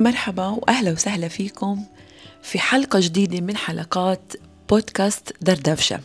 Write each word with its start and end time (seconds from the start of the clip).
مرحبا 0.00 0.46
وأهلا 0.46 0.92
وسهلا 0.92 1.28
فيكم 1.28 1.84
في 2.42 2.58
حلقة 2.58 3.00
جديدة 3.00 3.40
من 3.40 3.56
حلقات 3.56 4.32
بودكاست 4.68 5.34
دردفشة. 5.40 6.00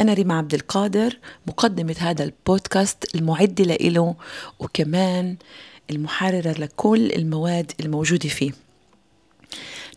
أنا 0.00 0.14
ريما 0.14 0.38
عبد 0.38 0.54
القادر 0.54 1.18
مقدمة 1.46 1.96
هذا 1.98 2.24
البودكاست 2.24 3.14
المعدة 3.14 3.64
لإله 3.64 4.14
وكمان 4.58 5.36
المحررة 5.90 6.54
لكل 6.58 7.12
المواد 7.12 7.72
الموجودة 7.80 8.28
فيه. 8.28 8.52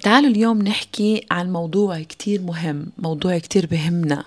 تعالوا 0.01 0.29
اليوم 0.29 0.61
نحكي 0.61 1.25
عن 1.31 1.51
موضوع 1.53 2.01
كتير 2.01 2.41
مهم 2.41 2.87
موضوع 2.97 3.37
كتير 3.37 3.65
بهمنا. 3.65 4.23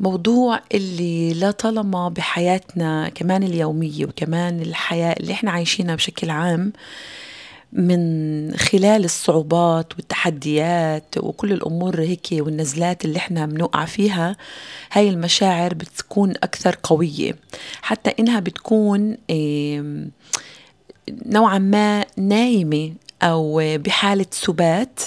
موضوع 0.00 0.60
اللي 0.74 1.34
لا 1.34 1.50
طالما 1.50 2.08
بحياتنا 2.08 3.08
كمان 3.08 3.42
اليومية 3.42 4.06
وكمان 4.06 4.60
الحياة 4.60 5.12
اللي 5.20 5.32
إحنا 5.32 5.50
عايشينها 5.50 5.94
بشكل 5.94 6.30
عام 6.30 6.72
من 7.72 8.56
خلال 8.56 9.04
الصعوبات 9.04 9.92
والتحديات 9.96 11.14
وكل 11.18 11.52
الأمور 11.52 12.00
هيك 12.00 12.26
والنزلات 12.32 13.04
اللي 13.04 13.16
إحنا 13.16 13.46
بنوقع 13.46 13.84
فيها 13.84 14.36
هاي 14.92 15.08
المشاعر 15.10 15.74
بتكون 15.74 16.30
أكثر 16.30 16.76
قوية. 16.82 17.36
حتى 17.82 18.10
إنها 18.20 18.40
بتكون 18.40 19.16
نوعا 21.26 21.58
ما 21.58 22.04
نايمة 22.16 22.92
أو 23.22 23.60
بحالة 23.76 24.26
سبات 24.30 25.00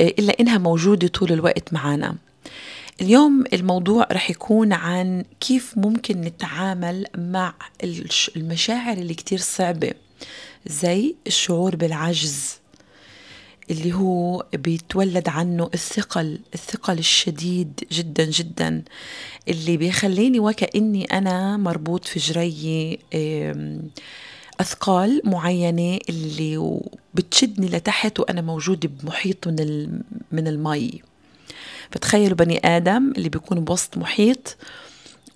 إلا 0.00 0.40
إنها 0.40 0.58
موجودة 0.58 1.08
طول 1.08 1.32
الوقت 1.32 1.72
معنا 1.72 2.14
اليوم 3.00 3.44
الموضوع 3.52 4.06
رح 4.12 4.30
يكون 4.30 4.72
عن 4.72 5.24
كيف 5.40 5.72
ممكن 5.78 6.20
نتعامل 6.20 7.06
مع 7.18 7.54
المشاعر 8.36 8.92
اللي 8.96 9.14
كتير 9.14 9.38
صعبة. 9.38 9.92
زي 10.66 11.14
الشعور 11.26 11.76
بالعجز 11.76 12.56
اللي 13.70 13.92
هو 13.92 14.46
بيتولد 14.54 15.28
عنه 15.28 15.70
الثقل 15.74 16.40
الثقل 16.54 16.98
الشديد 16.98 17.80
جدا 17.92 18.24
جدا 18.24 18.82
اللي 19.48 19.76
بيخليني 19.76 20.40
وكأني 20.40 21.04
أنا 21.04 21.56
مربوط 21.56 22.04
في 22.04 22.18
جري 22.18 22.98
أثقال 24.60 25.20
معينة 25.24 25.98
اللي 26.08 26.80
بتشدني 27.14 27.66
لتحت 27.68 28.20
وأنا 28.20 28.40
موجودة 28.40 28.88
بمحيط 29.02 29.48
من 29.48 29.88
من 30.32 30.48
المي. 30.48 31.02
فتخيلوا 31.90 32.36
بني 32.36 32.60
آدم 32.64 33.12
اللي 33.16 33.28
بيكون 33.28 33.60
بوسط 33.64 33.96
محيط 33.98 34.56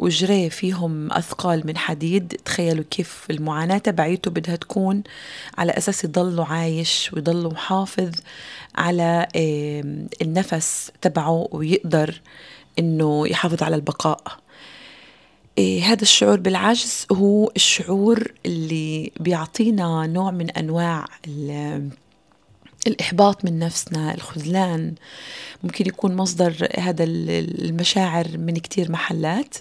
وجري 0.01 0.51
فيهم 0.51 1.13
أثقال 1.13 1.67
من 1.67 1.77
حديد. 1.77 2.41
تخيلوا 2.45 2.85
كيف 2.91 3.27
المعاناة 3.31 3.79
تبعيته 3.79 4.31
بدها 4.31 4.57
تكون 4.57 5.03
على 5.59 5.73
أساس 5.73 6.05
يضلوا 6.05 6.45
عايش 6.45 7.11
ويضلوا 7.13 7.53
محافظ 7.53 8.11
على 8.77 9.29
النفس 10.23 10.91
تبعه 11.01 11.49
ويقدر 11.53 12.21
إنه 12.79 13.29
يحافظ 13.29 13.63
على 13.63 13.77
البقاء. 13.77 14.23
إيه 15.59 15.83
هذا 15.83 16.03
الشعور 16.03 16.41
بالعجز 16.41 17.07
هو 17.13 17.53
الشعور 17.57 18.33
اللي 18.47 19.13
بيعطينا 19.21 20.07
نوع 20.07 20.31
من 20.31 20.51
أنواع 20.51 21.05
الإحباط 22.87 23.45
من 23.45 23.59
نفسنا 23.59 24.15
الخذلان. 24.15 24.95
ممكن 25.63 25.87
يكون 25.87 26.17
مصدر 26.17 26.69
هذا 26.79 27.05
المشاعر 27.05 28.27
من 28.39 28.55
كتير 28.55 28.93
محلات. 28.93 29.57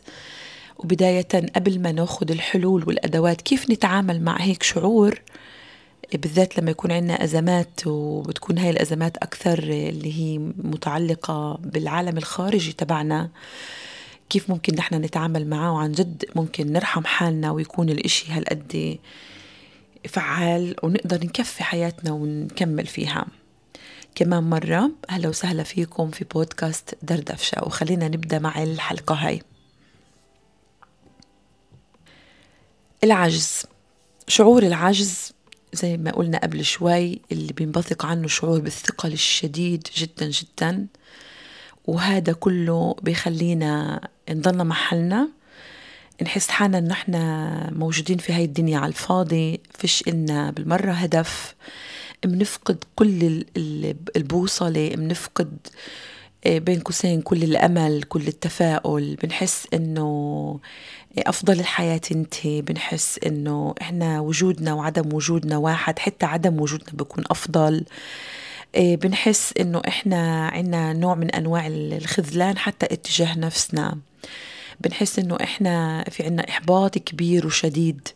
وبداية 0.78 1.28
قبل 1.56 1.80
ما 1.82 1.92
ناخذ 1.92 2.32
الحلول 2.32 2.84
والأدوات 2.88 3.42
كيف 3.42 3.70
نتعامل 3.70 4.22
مع 4.22 4.42
هيك 4.42 4.64
شعور؟ 4.64 5.22
بالذات 6.14 6.60
لما 6.60 6.72
يكون 6.72 6.92
عندنا 6.92 7.24
أزمات 7.24 7.88
وبتكون 7.88 8.58
هاي 8.58 8.70
الأزمات 8.70 9.18
أكثر 9.18 9.60
اللي 9.64 10.14
هي 10.20 10.38
متعلقة 10.58 11.60
بالعالم 11.64 12.18
الخارجي 12.18 12.72
تبعنا. 12.72 13.30
كيف 14.30 14.50
ممكن 14.50 14.76
نحن 14.76 14.96
نتعامل 14.96 15.48
معه؟ 15.48 15.74
وعن 15.74 15.92
جد 15.92 16.26
ممكن 16.36 16.74
نرحم 16.74 17.06
حالنا 17.06 17.52
ويكون 17.52 17.90
الإشي 17.90 18.32
هالقد 18.32 18.98
فعال 20.08 20.76
ونقدر 20.84 21.26
نكفي 21.26 21.64
حياتنا 21.64 22.12
ونكمل 22.12 22.86
فيها. 22.86 23.28
كمان 24.16 24.44
مرة 24.44 24.92
أهلا 25.10 25.30
وسهلا 25.30 25.64
فيكم 25.64 26.12
في 26.12 26.24
بودكاست 26.24 26.98
دردفشة 27.02 27.64
وخلينا 27.64 28.08
نبدأ 28.08 28.40
مع 28.40 28.64
الحلقة 28.64 29.16
هاي. 29.16 29.42
العجز. 33.04 33.64
شعور 34.28 34.64
العجز 34.64 35.32
زي 35.74 35.98
ما 35.98 36.12
قلنا 36.12 36.38
قبل 36.38 36.66
شوي 36.66 37.22
اللي 37.32 37.54
بينبثق 37.54 38.06
عنه 38.06 38.28
شعور 38.28 38.60
بالثقل 38.60 39.14
الشديد 39.14 39.88
جدا 39.98 40.30
جدا. 40.30 40.88
وهذا 41.86 42.34
كله 42.34 42.96
بيخلينا 43.02 44.02
نضلنا 44.30 44.64
محلنا 44.64 45.30
نحس 46.22 46.50
حالنا 46.50 46.94
إحنا 46.94 47.70
موجودين 47.76 48.18
في 48.18 48.34
هاي 48.34 48.44
الدنيا 48.44 48.78
على 48.78 48.88
الفاضي 48.88 49.60
فيش 49.78 50.04
إلنا 50.08 50.52
بالمرة 50.52 50.92
هدف. 50.92 51.56
بنفقد 52.26 52.84
كل 52.96 53.46
البوصلة 54.16 54.90
بنفقد 54.90 55.58
آه، 56.46 56.58
بين 56.58 56.80
قوسين 56.80 57.22
كل 57.22 57.44
الأمل 57.44 58.04
كل 58.04 58.28
التفاؤل. 58.28 59.16
بنحس 59.16 59.68
إنه 59.74 60.60
أفضل 61.18 61.60
الحياة 61.60 61.98
تنتهي. 61.98 62.62
بنحس 62.62 63.20
إنه 63.26 63.76
إحنا 63.82 64.20
وجودنا 64.20 64.74
وعدم 64.74 65.14
وجودنا 65.14 65.58
واحد 65.58 66.00
حتى 66.00 66.26
عدم 66.26 66.62
وجودنا 66.62 66.90
بيكون 66.94 67.24
أفضل. 67.32 67.86
آه، 68.76 68.96
بنحس 68.96 69.54
إنه 69.60 69.82
إحنا 69.88 70.48
عنا 70.48 70.94
نوع 70.94 71.16
من 71.16 71.32
أنواع 71.32 71.68
الخذلان 71.68 72.58
حتى 72.58 72.86
اتجاه 72.86 73.40
نفسنا. 73.40 73.98
بنحس 74.82 75.20
إنه 75.20 75.38
إحنا 75.44 76.04
في 76.10 76.24
عنا 76.24 76.50
إحباط 76.50 76.98
كبير 76.98 77.48
وشديد. 77.48 78.08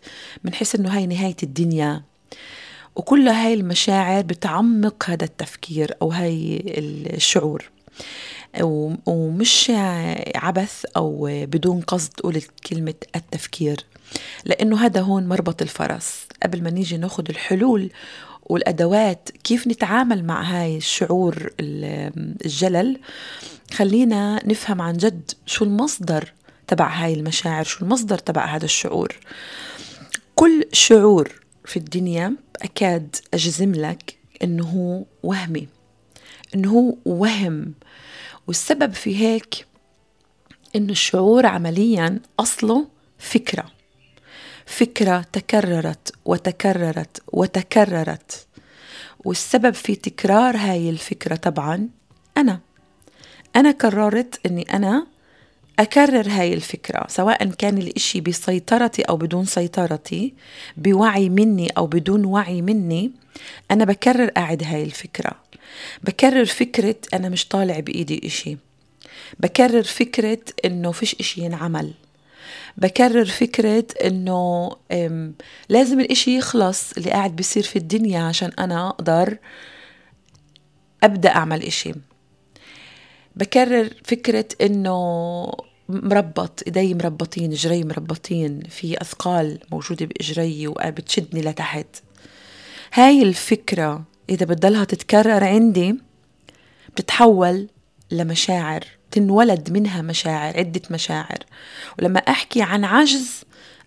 بنحس 0.43 0.75
إنه 0.75 0.97
هاي 0.97 1.07
نهاية 1.07 1.35
الدنيا. 1.43 2.03
وكل 2.95 3.27
هاي 3.27 3.53
المشاعر 3.53 4.21
بتعمق 4.21 5.09
هذا 5.09 5.23
التفكير 5.23 5.95
أو 6.01 6.11
هاي 6.11 6.63
الشعور. 7.13 7.71
ومش 9.05 9.71
عبث 10.35 10.85
أو 10.97 11.29
بدون 11.31 11.81
قصد 11.81 12.19
قلت 12.19 12.49
كلمة 12.67 12.93
التفكير. 13.15 13.85
لأنه 14.45 14.85
هذا 14.85 15.01
هون 15.01 15.27
مربط 15.27 15.61
الفرس. 15.61 16.27
قبل 16.43 16.63
ما 16.63 16.69
نيجي 16.69 16.97
ناخد 16.97 17.29
الحلول 17.29 17.91
والأدوات 18.43 19.29
كيف 19.43 19.67
نتعامل 19.67 20.25
مع 20.25 20.41
هاي 20.41 20.77
الشعور 20.77 21.49
الجلل 21.59 22.99
خلينا 23.73 24.47
نفهم 24.47 24.81
عن 24.81 24.97
جد 24.97 25.31
شو 25.45 25.65
المصدر 25.65 26.33
تبع 26.67 26.87
هاي 26.87 27.13
المشاعر 27.13 27.63
شو 27.63 27.85
المصدر 27.85 28.17
تبع 28.17 28.45
هذا 28.45 28.65
الشعور. 28.65 29.15
كل 30.35 30.65
شعور 30.71 31.41
في 31.65 31.77
الدنيا 31.77 32.35
أكاد 32.61 33.15
أجزم 33.33 33.71
لك 33.71 34.17
إنه 34.43 34.63
هو 34.63 35.05
وهمي 35.23 35.67
إنه 36.55 36.71
هو 36.71 36.95
وهم. 37.05 37.73
والسبب 38.47 38.93
في 38.93 39.17
هيك 39.17 39.65
إنه 40.75 40.91
الشعور 40.91 41.45
عمليا 41.45 42.19
أصله 42.39 42.87
فكرة 43.17 43.65
فكرة 44.65 45.25
تكررت 45.33 46.13
وتكررت 46.25 47.23
وتكررت. 47.27 48.47
والسبب 49.25 49.73
في 49.73 49.95
تكرار 49.95 50.57
هاي 50.57 50.89
الفكرة 50.89 51.35
طبعا 51.35 51.89
أنا. 52.37 52.59
أنا 53.55 53.71
قررت 53.71 54.39
أني 54.45 54.61
أنا 54.73 55.07
أكرر 55.79 56.29
هاي 56.29 56.53
الفكرة 56.53 57.05
سواء 57.09 57.45
كان 57.45 57.77
الإشي 57.77 58.21
بسيطرتي 58.21 59.01
أو 59.01 59.17
بدون 59.17 59.45
سيطرتي 59.45 60.33
بوعي 60.77 61.29
مني 61.29 61.69
أو 61.69 61.87
بدون 61.87 62.25
وعي 62.25 62.61
مني 62.61 63.11
أنا 63.71 63.85
بكرر 63.85 64.31
أعد 64.37 64.63
هاي 64.63 64.83
الفكرة. 64.83 65.31
بكرر 66.03 66.45
فكرة 66.45 66.95
أنا 67.13 67.29
مش 67.29 67.47
طالع 67.47 67.79
بإيدي 67.79 68.21
إشي. 68.27 68.57
بكرر 69.39 69.83
فكرة 69.83 70.39
إنه 70.65 70.91
فيش 70.91 71.15
إشي 71.19 71.41
ينعمل. 71.41 71.93
بكرر 72.77 73.25
فكرة 73.25 73.85
إنه 74.03 74.71
لازم 75.69 75.99
الإشي 75.99 76.37
يخلص 76.37 76.91
اللي 76.91 77.11
قاعد 77.11 77.35
بيصير 77.35 77.63
في 77.63 77.75
الدنيا 77.75 78.23
عشان 78.23 78.51
أنا 78.59 78.89
أقدر 78.89 79.37
أبدأ 81.03 81.29
أعمل 81.29 81.63
إشي. 81.63 81.93
بكرر 83.35 83.89
فكرة 84.03 84.45
إنه 84.61 84.97
مربط 85.89 86.63
إيدي 86.67 86.93
مربطين 86.93 87.49
جري 87.49 87.83
مربطين 87.83 88.63
في 88.69 89.01
أثقال 89.01 89.59
موجودة 89.71 90.05
بإجري 90.05 90.67
وبتشدني 90.67 91.41
لتحت. 91.41 91.87
هاي 92.93 93.23
الفكرة 93.23 94.03
إذا 94.29 94.45
بتضلها 94.45 94.83
تتكرر 94.83 95.43
عندي 95.43 95.95
بتتحول 96.95 97.67
لمشاعر 98.11 98.83
تنولد 99.11 99.71
منها 99.71 100.01
مشاعر 100.01 100.57
عدة 100.57 100.81
مشاعر. 100.91 101.39
ولما 101.99 102.19
أحكي 102.19 102.61
عن 102.61 102.85
عجز 102.85 103.43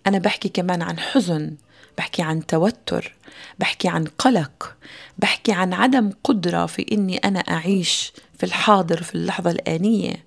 أنا 0.07 0.19
بحكي 0.19 0.49
كمان 0.49 0.83
عن 0.83 0.99
حزن 0.99 1.57
بحكي 1.99 2.23
عن 2.23 2.47
توتر 2.47 3.15
بحكي 3.59 3.89
عن 3.89 4.05
قلق 4.05 4.77
بحكي 5.19 5.53
عن 5.53 5.73
عدم 5.73 6.13
قدرة 6.25 6.67
في 6.67 6.87
إني 6.93 7.17
أنا 7.17 7.39
أعيش 7.39 8.13
في 8.39 8.47
الحاضر 8.47 9.03
في 9.03 9.15
اللحظة 9.15 9.51
الآنية. 9.51 10.25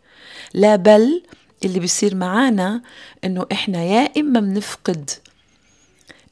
لا 0.54 0.76
بل 0.76 1.24
اللي 1.66 1.80
بيصير 1.80 2.16
معانا 2.16 2.82
إنه 3.24 3.46
إحنا 3.52 3.84
يا 3.84 4.10
إما 4.18 4.40
بنفقد 4.40 5.10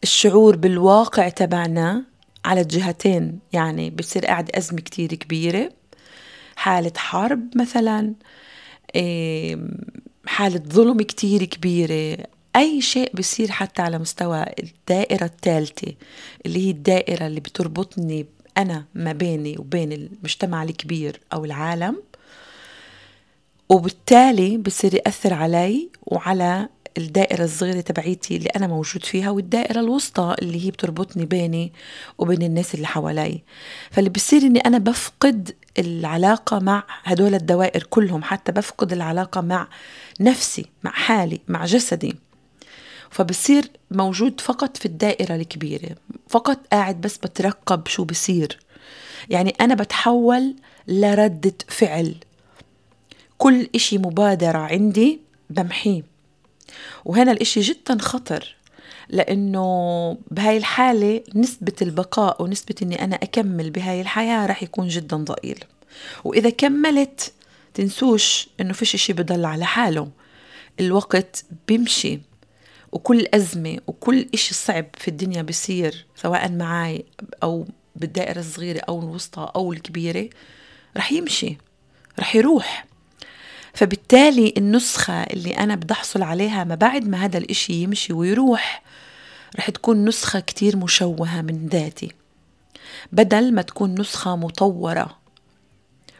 الشعور 0.03 0.56
بالواقع 0.56 1.29
تبعنا 1.29 2.03
على 2.45 2.62
الجهتين 2.62 3.39
يعني 3.53 3.89
بتصير 3.89 4.25
قاعد 4.25 4.50
أزمة 4.56 4.81
كتير 4.81 5.13
كبيرة 5.13 5.69
حالة 6.56 6.91
حرب 6.97 7.57
مثلا 7.57 8.13
حالة 10.25 10.63
ظلم 10.69 11.01
كتير 11.01 11.44
كبيرة 11.44 12.18
أي 12.56 12.81
شيء 12.81 13.12
بصير 13.15 13.51
حتى 13.51 13.81
على 13.81 13.97
مستوى 13.97 14.45
الدائرة 14.59 15.25
الثالثة 15.25 15.94
اللي 16.45 16.65
هي 16.68 16.71
الدائرة 16.71 17.27
اللي 17.27 17.39
بتربطني 17.39 18.25
أنا 18.57 18.86
ما 18.95 19.12
بيني 19.13 19.57
وبين 19.57 19.92
المجتمع 19.92 20.63
الكبير 20.63 21.19
أو 21.33 21.45
العالم 21.45 22.01
وبالتالي 23.69 24.57
بصير 24.57 24.94
يأثر 24.94 25.33
علي 25.33 25.89
وعلى 26.01 26.69
الدائرة 26.98 27.44
الصغيرة 27.44 27.81
تبعيتي 27.81 28.36
اللي 28.38 28.50
أنا 28.56 28.68
موجود 28.68 29.06
فيها 29.06 29.30
والدائرة 29.30 29.80
الوسطى 29.80 30.36
اللي 30.42 30.65
هي 30.65 30.71
بتربطني 30.71 31.25
بيني 31.25 31.74
وبين 32.18 32.44
الناس 32.44 32.75
اللي 32.75 32.88
حوالي. 32.88 33.42
فاللي 33.92 34.09
بصير 34.09 34.42
إني 34.42 34.59
أنا 34.59 34.77
بفقد 34.77 35.56
العلاقة 35.80 36.59
مع 36.59 36.83
هدول 37.04 37.36
الدوائر 37.36 37.83
كلهم 37.83 38.24
حتى 38.24 38.51
بفقد 38.51 38.94
العلاقة 38.94 39.42
مع 39.42 39.68
نفسي 40.19 40.65
مع 40.83 40.92
حالي 40.92 41.39
مع 41.48 41.65
جسدي. 41.65 42.15
فبصير 43.09 43.71
موجود 43.92 44.42
فقط 44.42 44.77
في 44.77 44.86
الدائرة 44.86 45.36
الكبيرة 45.36 45.95
فقط 46.30 46.59
قاعد 46.71 47.01
بس 47.01 47.18
بترقب 47.18 47.88
شو 47.88 48.04
بصير. 48.04 48.59
يعني 49.30 49.54
أنا 49.62 49.75
بتحول 49.75 50.56
لردة 50.88 51.54
فعل. 51.68 52.15
كل 53.38 53.69
إشي 53.75 53.98
مبادرة 53.98 54.57
عندي 54.57 55.19
بمحيه. 55.50 56.04
وهنا 57.06 57.31
الإشي 57.31 57.62
جدا 57.62 57.98
خطر 58.00 58.56
لأنه 59.09 60.18
بهاي 60.31 60.57
الحالة 60.57 61.24
نسبة 61.36 61.74
البقاء 61.81 62.44
ونسبة 62.44 62.75
أني 62.81 63.04
أنا 63.04 63.15
أكمل 63.15 63.69
بهاي 63.69 64.01
الحياة 64.01 64.45
رح 64.45 64.63
يكون 64.63 64.88
جدا 64.88 65.18
ضئيل. 65.18 65.63
وإذا 66.24 66.50
كملت 66.50 67.33
تنسوش 67.74 68.50
أنه 68.62 68.74
فيش 68.74 68.95
إشي 68.95 69.13
بضل 69.13 69.45
على 69.45 69.65
حاله. 69.65 70.09
الوقت 70.80 71.45
بيمشي. 71.68 72.19
وكل 72.97 73.27
أزمة 73.33 73.77
وكل 73.88 74.27
إشي 74.33 74.53
صعب 74.53 74.85
في 74.97 75.07
الدنيا 75.07 75.41
بصير 75.41 76.05
سواء 76.15 76.51
معي 76.51 77.05
أو 77.44 77.65
بالدائرة 77.95 78.39
الصغيرة 78.39 78.79
أو 78.79 78.99
الوسطى 78.99 79.51
أو 79.55 79.73
الكبيرة 79.73 80.29
رح 80.97 81.11
يمشي 81.11 81.57
رح 82.19 82.35
يروح. 82.35 82.85
فبالتالي 83.73 84.53
النسخة 84.57 85.13
اللي 85.13 85.57
أنا 85.57 85.75
بدي 85.75 85.94
أحصل 85.94 86.21
عليها 86.21 86.63
ما 86.63 86.75
بعد 86.75 87.07
ما 87.07 87.25
هذا 87.25 87.38
الإشي 87.38 87.73
يمشي 87.73 88.13
ويروح 88.13 88.83
رح 89.59 89.69
تكون 89.69 90.05
نسخة 90.05 90.39
كتير 90.39 90.77
مشوهة 90.77 91.41
من 91.41 91.67
ذاتي. 91.67 92.11
بدل 93.11 93.53
ما 93.53 93.61
تكون 93.61 93.99
نسخة 93.99 94.35
مطورة. 94.35 95.17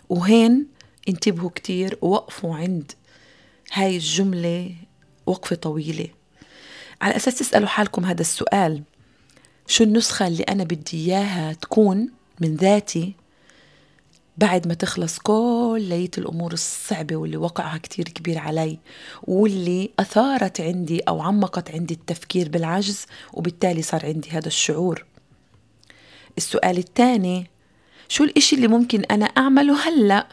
وهين 0.10 0.68
انتبهوا 1.10 1.50
كتير 1.56 1.98
ووقفوا 2.02 2.56
عند 2.56 2.92
هاي 3.74 3.96
الجملة 3.96 4.76
وقفة 5.26 5.56
طويلة. 5.56 6.17
على 7.02 7.16
أساس 7.16 7.36
تسألوا 7.36 7.68
حالكم 7.68 8.06
هذا 8.06 8.22
السؤال 8.22 8.84
شو 9.68 9.84
النسخة 9.84 10.28
اللي 10.28 10.44
أنا 10.44 10.64
بدي 10.64 10.98
إياها 10.98 11.54
تكون 11.54 12.10
من 12.42 12.56
ذاتي 12.56 13.14
بعد 14.38 14.68
ما 14.68 14.74
تخلص 14.74 15.20
كل 15.20 15.86
لية 15.90 16.12
الأمور 16.18 16.54
الصعبة 16.54 17.16
واللي 17.16 17.38
وقعها 17.38 17.78
كتير 17.78 18.06
كبير 18.06 18.38
علي 18.38 18.80
واللي 19.24 19.90
أثارت 20.00 20.62
عندي 20.62 21.00
أو 21.00 21.22
عمقت 21.22 21.72
عندي 21.72 21.94
التفكير 21.94 22.50
بالعجز 22.50 23.06
وبالتالي 23.34 23.82
صار 23.82 24.06
عندي 24.06 24.30
هذا 24.30 24.48
الشعور. 24.48 25.06
السؤال 26.38 26.78
الثاني 26.78 27.48
شو 28.10 28.24
الإشي 28.24 28.56
اللي 28.56 28.68
ممكن 28.68 29.02
أنا 29.02 29.26
أعمله 29.26 29.88
هلأ 29.88 30.28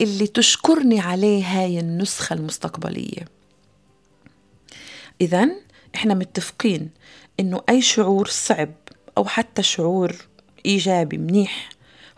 اللي 0.00 0.26
تشكرني 0.26 1.00
عليه 1.00 1.44
هاي 1.44 1.80
النسخة 1.80 2.34
المستقبلية؟ 2.34 3.39
إذا 5.20 5.48
إحنا 5.94 6.14
متفقين 6.14 6.90
إنه 7.40 7.60
أي 7.68 7.82
شعور 7.82 8.26
صعب 8.26 8.70
أو 9.18 9.24
حتى 9.24 9.62
شعور 9.62 10.16
إيجابي 10.66 11.18
منيح 11.18 11.68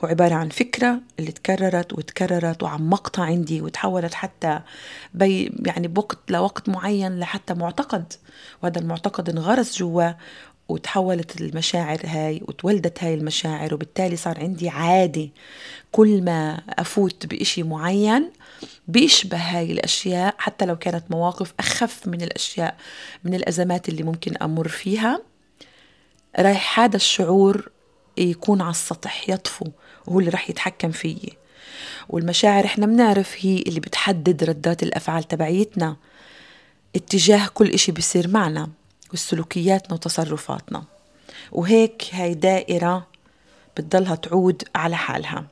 هو 0.05 0.09
عبارة 0.09 0.35
عن 0.35 0.49
فكرة 0.49 1.01
اللي 1.19 1.33
تكررت 1.33 1.93
وتكررت 1.93 2.63
وعمقتها 2.63 3.25
عندي 3.25 3.61
وتحولت 3.61 4.15
حتى 4.15 4.61
بي 5.15 5.53
يعني 5.67 5.89
بوقت 5.89 6.19
لوقت 6.29 6.69
معين 6.69 7.21
لحتى 7.21 7.55
معتقد. 7.55 8.13
وهذا 8.63 8.79
المعتقد 8.79 9.31
انغرس 9.31 9.79
جوا 9.79 10.13
وتحولت 10.69 11.41
المشاعر 11.41 12.01
هاي 12.05 12.43
وتولدت 12.49 13.05
هاي 13.05 13.15
المشاعر 13.15 13.75
وبالتالي 13.75 14.17
صار 14.17 14.41
عندي 14.41 14.69
عادي 14.69 15.33
كل 15.93 16.23
ما 16.23 16.63
أفوت 16.69 17.27
بإشي 17.27 17.63
معين 17.63 18.31
بيشبه 18.89 19.37
هاي 19.37 19.73
الأشياء 19.73 20.35
حتى 20.39 20.65
لو 20.65 20.77
كانت 20.77 21.05
مواقف 21.11 21.53
أخف 21.61 22.07
من 22.07 22.23
الأشياء 22.23 22.77
من 23.25 23.35
الأزمات 23.35 23.89
اللي 23.89 24.03
ممكن 24.03 24.37
أمر 24.37 24.69
فيها 24.69 25.23
رايح 26.39 26.81
هذا 26.81 26.97
الشعور 26.97 27.71
يكون 28.19 28.61
على 28.61 28.71
السطح 28.71 29.29
يطفو 29.29 29.67
وهو 30.07 30.21
اللي 30.21 30.31
رح 30.31 30.51
يتحكم 30.51 30.91
فيي. 30.91 31.33
والمشاعر 32.09 32.65
إحنا 32.65 32.87
بنعرف 32.87 33.37
هي 33.39 33.59
اللي 33.59 33.81
بتحدد 33.81 34.45
ردات 34.45 34.83
الأفعال 34.83 35.29
تبعيتنا. 35.29 35.97
اتجاه 36.97 37.47
كل 37.55 37.69
إشي 37.71 37.93
بيصير 37.93 38.29
معنا 38.29 38.69
وسلوكياتنا 39.13 39.95
وتصرفاتنا. 39.95 40.85
وهيك 41.53 42.05
هاي 42.13 42.35
دائرة 42.35 43.07
بتضلها 43.77 44.15
تعود 44.15 44.63
على 44.75 44.97
حالها. 44.97 45.47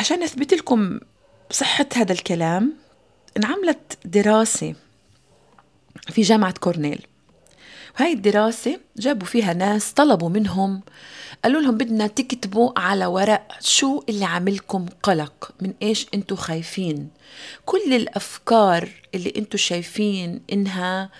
عشان 0.00 0.22
أثبت 0.22 0.54
لكم 0.54 1.00
صحة 1.50 1.86
هذا 1.94 2.12
الكلام 2.12 2.72
انعملت 3.36 3.98
دراسة 4.04 4.74
في 6.10 6.22
جامعة 6.22 6.54
كورنيل. 6.60 7.06
وهي 8.00 8.12
الدراسة 8.12 8.80
جابوا 8.96 9.26
فيها 9.26 9.52
ناس 9.52 9.92
طلبوا 9.92 10.28
منهم 10.28 10.82
قالوا 11.44 11.60
لهم 11.60 11.76
بدنا 11.76 12.06
تكتبوا 12.06 12.78
على 12.78 13.06
ورق 13.06 13.48
شو 13.60 14.02
اللي 14.08 14.24
عاملكم 14.24 14.86
قلق 15.02 15.54
من 15.60 15.74
إيش 15.82 16.06
انتو 16.14 16.36
خايفين. 16.36 17.10
كل 17.66 17.94
الأفكار 17.94 18.88
اللي 19.14 19.32
انتو 19.36 19.58
شايفين 19.58 20.40
إنها 20.52 21.10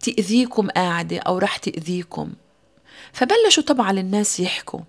تأذيكم 0.00 0.68
قاعدة 0.68 1.18
أو 1.18 1.38
رح 1.38 1.56
تأذيكم. 1.56 2.32
فبلشوا 3.12 3.62
طبعا 3.62 3.90
الناس 3.90 4.40
يحكوا. 4.40 4.80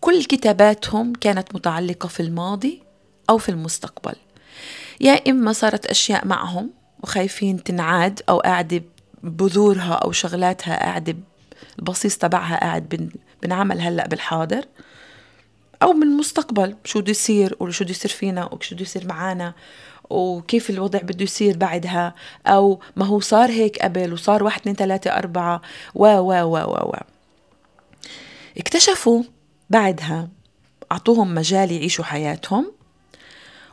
كل 0.00 0.24
كتاباتهم 0.24 1.12
كانت 1.12 1.54
متعلقة 1.54 2.06
في 2.06 2.20
الماضي 2.20 2.82
أو 3.30 3.38
في 3.38 3.48
المستقبل. 3.48 4.14
يا 5.00 5.30
إما 5.30 5.52
صارت 5.52 5.86
أشياء 5.86 6.26
معهم 6.26 6.70
وخايفين 7.02 7.62
تنعاد 7.62 8.20
أو 8.28 8.38
قاعدة 8.38 8.82
بذورها 9.22 9.94
أو 9.94 10.12
شغلاتها 10.12 10.76
قاعدة 10.76 11.16
البصيص 11.78 12.18
تبعها 12.18 12.60
قاعد 12.60 13.10
بنعمل 13.42 13.80
هلأ 13.80 14.06
بالحاضر. 14.06 14.64
أو 15.82 15.92
من 15.92 16.02
المستقبل 16.02 16.76
شو 16.84 17.00
بده 17.00 17.10
يصير 17.10 17.56
وشو 17.60 17.84
بده 17.84 17.90
يصير 17.90 18.10
فينا 18.10 18.44
وشو 18.44 18.74
بده 18.74 18.82
يصير 18.82 19.06
معنا 19.06 19.54
وكيف 20.10 20.70
الوضع 20.70 20.98
بده 20.98 21.22
يصير 21.24 21.56
بعدها. 21.56 22.14
أو 22.46 22.80
ما 22.96 23.04
هو 23.06 23.20
صار 23.20 23.50
هيك 23.50 23.78
قبل 23.78 24.12
وصار 24.12 24.42
واحد 24.44 24.60
اثنين 24.60 24.74
ثلاثة 24.74 25.10
أربعة 25.10 25.62
و 25.94 26.06
و 26.06 26.32
و 26.32 26.56
و 26.56 26.90
و. 26.90 26.96
اكتشفوا 28.58 29.22
بعدها 29.70 30.28
أعطوهم 30.92 31.34
مجال 31.34 31.72
يعيشوا 31.72 32.04
حياتهم 32.04 32.72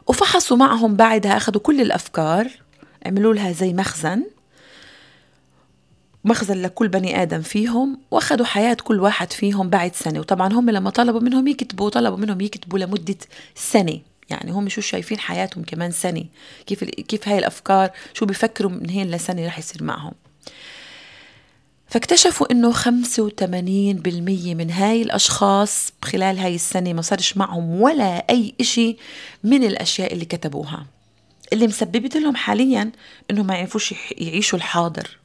وفحصوا 0.07 0.57
معهم 0.57 0.95
بعدها 0.95 1.37
أخذوا 1.37 1.61
كل 1.61 1.81
الأفكار 1.81 2.47
عملوا 3.05 3.33
لها 3.33 3.51
زي 3.51 3.73
مخزن 3.73 4.23
مخزن 6.25 6.61
لكل 6.61 6.87
بني 6.87 7.21
آدم 7.21 7.41
فيهم 7.41 7.99
وأخذوا 8.11 8.45
حياة 8.45 8.73
كل 8.73 8.99
واحد 8.99 9.33
فيهم 9.33 9.69
بعد 9.69 9.95
سنة. 9.95 10.19
وطبعا 10.19 10.53
هم 10.53 10.69
لما 10.69 10.89
طلبوا 10.89 11.19
منهم 11.19 11.47
يكتبوا 11.47 11.89
طلبوا 11.89 12.17
منهم 12.17 12.41
يكتبوا 12.41 12.79
لمدة 12.79 13.17
سنة. 13.55 13.99
يعني 14.29 14.51
هم 14.51 14.69
شو 14.69 14.81
شايفين 14.81 15.19
حياتهم 15.19 15.63
كمان 15.63 15.91
سنة؟ 15.91 16.25
كيف 16.65 16.83
كيف 16.83 17.27
هاي 17.27 17.37
الأفكار؟ 17.39 17.91
شو 18.13 18.25
بيفكروا 18.25 18.71
من 18.71 18.89
هين 18.89 19.11
لسنة 19.11 19.47
رح 19.47 19.59
يصير 19.59 19.83
معهم؟ 19.83 20.13
فاكتشفوا 21.95 22.51
إنه 22.51 22.73
85% 22.73 22.87
من 24.55 24.71
هاي 24.71 25.01
الأشخاص 25.01 25.93
خلال 26.01 26.39
هاي 26.39 26.55
السنة 26.55 26.93
ما 26.93 27.01
صارش 27.01 27.37
معهم 27.37 27.81
ولا 27.81 28.25
أي 28.29 28.53
إشي 28.61 28.97
من 29.43 29.63
الأشياء 29.63 30.13
اللي 30.13 30.25
كتبوها. 30.25 30.85
اللي 31.53 31.67
مسببت 31.67 32.17
لهم 32.17 32.35
حاليا 32.35 32.91
انه 33.31 33.43
ما 33.43 33.55
يعرفوش 33.55 33.93
يعيشوا 34.17 34.59
الحاضر. 34.59 35.17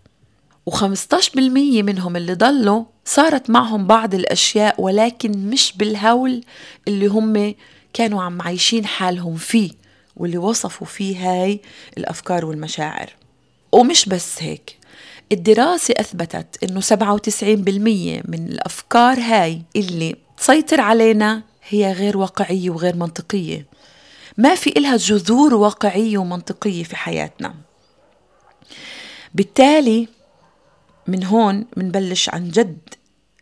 و15% 0.71 1.39
منهم 1.83 2.17
اللي 2.17 2.35
ضلوا 2.35 2.85
صارت 3.05 3.51
معهم 3.51 3.87
بعض 3.87 4.15
الأشياء 4.15 4.81
ولكن 4.81 5.51
مش 5.51 5.73
بالهول 5.77 6.45
اللي 6.89 7.07
هم 7.07 7.55
كانوا 7.93 8.23
عم 8.23 8.43
عايشين 8.43 8.87
حالهم 8.87 9.37
فيه 9.37 9.71
واللي 10.17 10.39
وصفوا 10.39 10.87
فيه 10.87 11.31
هاي 11.31 11.61
الأفكار 11.99 12.45
والمشاعر. 12.45 13.13
ومش 13.73 14.09
بس 14.09 14.43
هيك. 14.43 14.80
الدراسة 15.33 15.95
أثبتت 15.99 16.65
أنه 16.65 16.81
97% 16.81 18.29
من 18.29 18.49
الأفكار 18.49 19.21
هاي 19.21 19.63
اللي 19.77 20.17
تسيطر 20.37 20.81
علينا 20.81 21.43
هي 21.69 21.93
غير 21.93 22.17
واقعية 22.17 22.71
وغير 22.71 22.97
منطقية. 22.97 23.67
ما 24.39 24.55
في 24.55 24.71
إلها 24.71 24.97
جذور 24.97 25.55
واقعية 25.55 26.19
ومنطقية 26.19 26.85
في 26.85 26.97
حياتنا. 26.97 27.55
بالتالي 29.35 30.09
من 31.07 31.25
هون 31.25 31.67
منبلش 31.77 32.29
عن 32.29 32.51
جد 32.51 32.79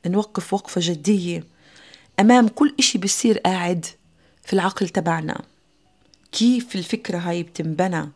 نوقف 0.07 0.55
وقفة 0.55 0.81
جدية 0.85 1.45
أمام 2.21 2.49
كل 2.49 2.75
إشي 2.79 2.99
بيصير 2.99 3.39
قاعد 3.39 3.87
في 4.45 4.53
العقل 4.53 4.89
تبعنا. 4.89 5.41
كيف 6.33 6.77
الفكرة 6.77 7.19
هاي 7.19 7.43
بتنبنى؟ 7.43 8.09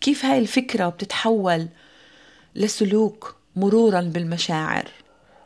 كيف 0.00 0.24
هاي 0.24 0.38
الفكرة 0.38 0.88
بتتحول 0.88 1.68
لسلوك 2.54 3.36
مرورا 3.56 4.00
بالمشاعر 4.00 4.88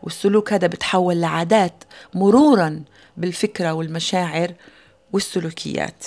والسلوك 0.02 0.52
هذا 0.52 0.66
بتحول 0.66 1.21
لعادات 1.21 1.85
مرورا 2.14 2.82
بالفكرة 3.16 3.73
والمشاعر 3.73 4.54
والسلوكيات. 5.12 6.06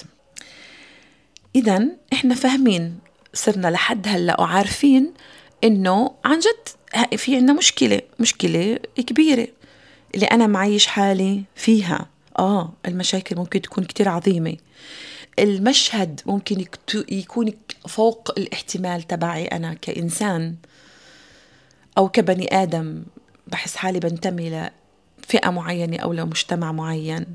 إذا 1.55 1.87
إحنا 2.13 2.35
فاهمين 2.35 2.99
صرنا 3.33 3.67
لحد 3.67 4.07
هلأ 4.07 4.41
وعارفين 4.41 5.13
إنه 5.63 6.11
عن 6.25 6.39
جد 6.39 7.17
في 7.17 7.35
عنا 7.35 7.53
مشكلة 7.53 8.01
مشكلة 8.19 8.79
كبيرة 8.95 9.47
اللي 10.15 10.25
أنا 10.25 10.47
معيش 10.47 10.87
حالي 10.87 11.43
فيها. 11.55 12.09
آه 12.39 12.73
المشاكل 12.85 13.35
ممكن 13.35 13.61
تكون 13.61 13.83
كتير 13.83 14.09
عظيمة. 14.09 14.57
المشهد 15.39 16.21
ممكن 16.25 16.65
يكون 17.09 17.53
فوق 17.87 18.31
الاحتمال 18.37 19.01
تبعي 19.01 19.45
أنا 19.45 19.73
كإنسان. 19.73 20.55
أو 21.97 22.09
كبني 22.09 22.63
آدم 22.63 23.03
بحس 23.47 23.75
حالي 23.75 23.99
بنتمي 23.99 24.69
لفئة 25.19 25.49
معينة 25.49 25.97
أو 25.97 26.13
لمجتمع 26.13 26.71
معين 26.71 27.25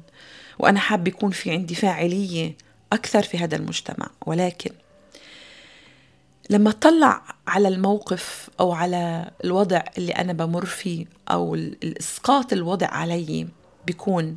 وأنا 0.59 0.81
حاب 0.81 1.09
يكون 1.09 1.31
في 1.31 1.51
عندي 1.51 1.75
فاعلية 1.75 2.57
أكثر 2.93 3.23
في 3.23 3.39
هذا 3.39 3.57
المجتمع. 3.57 4.11
ولكن 4.27 4.71
لما 6.51 6.71
أطلع 6.71 7.23
على 7.47 7.69
الموقف 7.69 8.51
أو 8.61 8.73
على 8.73 9.31
الوضع 9.45 9.83
اللي 9.99 10.13
أنا 10.13 10.33
بمر 10.33 10.65
فيه 10.65 11.07
أو 11.31 11.55
الإسقاط 11.55 12.53
الوضع 12.53 12.87
علي 12.87 13.49
بيكون 13.87 14.37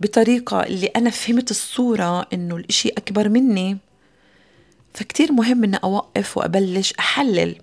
بطريقة 0.00 0.62
اللي 0.62 0.86
أنا 0.86 1.10
فهمت 1.10 1.50
الصورة 1.50 2.26
إنه 2.32 2.56
الإشي 2.56 2.88
أكبر 2.88 3.28
مني 3.28 3.78
فكتير 4.94 5.32
مهم 5.32 5.64
إني 5.64 5.76
أوقف 5.76 6.38
وأبلش 6.38 6.94
أحلل 6.98 7.56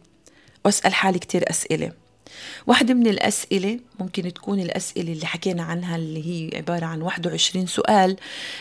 وأسأل 0.70 0.94
حالي 0.94 1.20
كتير 1.20 1.50
أسئلة. 1.50 1.92
واحدة 2.68 2.94
من 2.94 3.08
الأسئلة 3.08 3.80
ممكن 4.00 4.34
تكون 4.34 4.60
الأسئلة 4.60 5.14
اللي 5.14 5.26
حكينا 5.26 5.64
عنها 5.64 5.96
اللي 5.96 6.26
هي 6.28 6.58
عبارة 6.58 6.86
عن 6.86 7.02
21 7.02 7.68
سؤال 7.68 8.16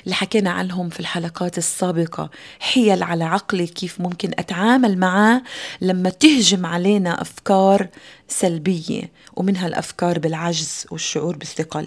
اللي 0.05 0.15
حكينا 0.15 0.51
عنهم 0.51 0.89
في 0.89 1.01
الحلقات 1.01 1.59
السابقة. 1.59 2.31
حيل 2.61 3.03
على 3.03 3.25
عقلي 3.25 3.67
كيف 3.67 4.01
ممكن 4.01 4.31
أتعامل 4.39 4.99
معاه 4.99 5.43
لما 5.81 6.11
تهجم 6.11 6.67
علينا 6.67 7.23
أفكار 7.23 7.89
سلبية 8.29 9.11
ومنها 9.37 9.67
الأفكار 9.67 10.19
بالعجز 10.19 10.87
والشعور 10.91 11.37
بالثقل. 11.37 11.87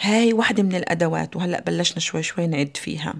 هاي 0.00 0.32
واحدة 0.32 0.62
من 0.62 0.74
الأدوات 0.74 1.36
وهلأ 1.36 1.60
بلشنا 1.60 2.00
شوي 2.00 2.22
شوي 2.22 2.46
نعد 2.46 2.76
فيها. 2.76 3.14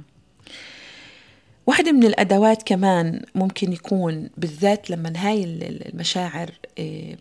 واحدة 1.69 1.93
من 1.93 2.05
الأدوات 2.05 2.63
كمان 2.63 3.23
ممكن 3.35 3.73
يكون 3.73 4.31
بالذات 4.37 4.91
لما 4.91 5.13
هاي 5.17 5.45
المشاعر 5.45 6.51
آه، 6.79 7.17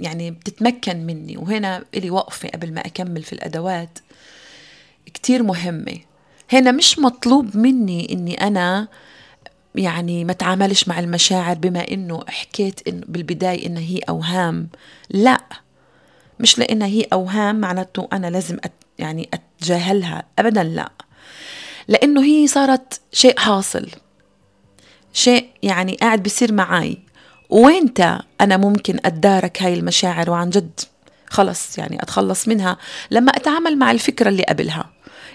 يعني 0.00 0.30
بتتمكن 0.30 1.06
مني 1.06 1.36
وهنا 1.36 1.84
إلي 1.94 2.10
وقفة 2.10 2.48
قبل 2.48 2.74
ما 2.74 2.80
أكمل 2.80 3.22
في 3.22 3.32
الأدوات 3.32 3.98
كتير 5.14 5.42
مهمة. 5.42 5.98
هنا 6.52 6.72
مش 6.72 6.98
مطلوب 6.98 7.56
مني 7.56 8.12
إني 8.12 8.34
أنا 8.34 8.88
يعني 9.74 10.24
ما 10.24 10.32
تعاملش 10.32 10.88
مع 10.88 10.98
المشاعر 10.98 11.56
بما 11.56 11.88
إنه 11.90 12.24
حكيت 12.28 12.88
إنه 12.88 13.02
بالبداية 13.08 13.66
إنها 13.66 13.82
هي 13.82 13.98
أوهام. 13.98 14.68
لا 15.10 15.40
مش 16.40 16.58
لأنها 16.58 16.86
هي 16.88 17.02
أوهام 17.12 17.60
معناته 17.60 18.08
أنا 18.12 18.26
لازم 18.26 18.56
أت 18.64 18.72
يعني 18.98 19.28
أتجاهلها. 19.34 20.24
أبدا 20.38 20.62
لا. 20.62 20.90
لأنه 21.88 22.24
هي 22.24 22.46
صارت 22.46 23.00
شيء 23.12 23.38
حاصل. 23.38 23.88
شيء 25.12 25.48
يعني 25.62 25.94
قاعد 25.94 26.22
بيصير 26.22 26.52
معي 26.52 26.98
وينتا 27.50 28.22
أنا 28.40 28.56
ممكن 28.56 28.98
أتدارك 29.04 29.62
هاي 29.62 29.74
المشاعر 29.74 30.30
وعن 30.30 30.50
جد؟ 30.50 30.80
خلص 31.28 31.78
يعني 31.78 32.02
أتخلص 32.02 32.48
منها. 32.48 32.76
لما 33.10 33.32
أتعامل 33.32 33.78
مع 33.78 33.90
الفكرة 33.90 34.28
اللي 34.28 34.42
قبلها 34.42 34.90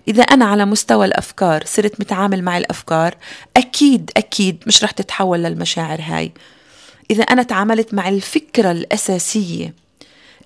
إذا 0.07 0.23
أنا 0.23 0.45
على 0.45 0.65
مستوى 0.65 1.05
الأفكار 1.05 1.63
صرت 1.65 1.99
متعامل 1.99 2.43
مع 2.43 2.57
الأفكار 2.57 3.15
أكيد 3.57 4.11
أكيد 4.17 4.63
مش 4.67 4.83
رح 4.83 4.91
تتحول 4.91 5.43
للمشاعر 5.43 6.01
هاي. 6.01 6.31
إذا 7.11 7.23
أنا 7.23 7.43
تعاملت 7.43 7.93
مع 7.93 8.09
الفكرة 8.09 8.71
الأساسية 8.71 9.73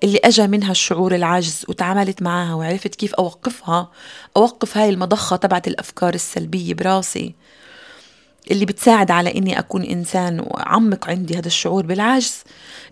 اللي 0.04 0.18
أجا 0.24 0.46
منها 0.46 0.70
الشعور 0.70 1.14
العجز 1.14 1.64
وتعاملت 1.68 2.22
معها 2.22 2.54
وعرفت 2.54 2.94
كيف 2.94 3.14
أوقفها 3.14 3.90
أوقف 4.36 4.76
هاي 4.76 4.88
المضخة 4.88 5.36
تبعت 5.36 5.68
الأفكار 5.68 6.14
السلبية 6.14 6.74
براسي 6.74 7.34
اللي 8.50 8.64
بتساعد 8.64 9.10
على 9.10 9.34
إني 9.34 9.58
أكون 9.58 9.82
إنسان 9.82 10.40
وأعمق 10.40 11.10
عندي 11.10 11.38
هذا 11.38 11.46
الشعور 11.46 11.86
بالعجز 11.86 12.42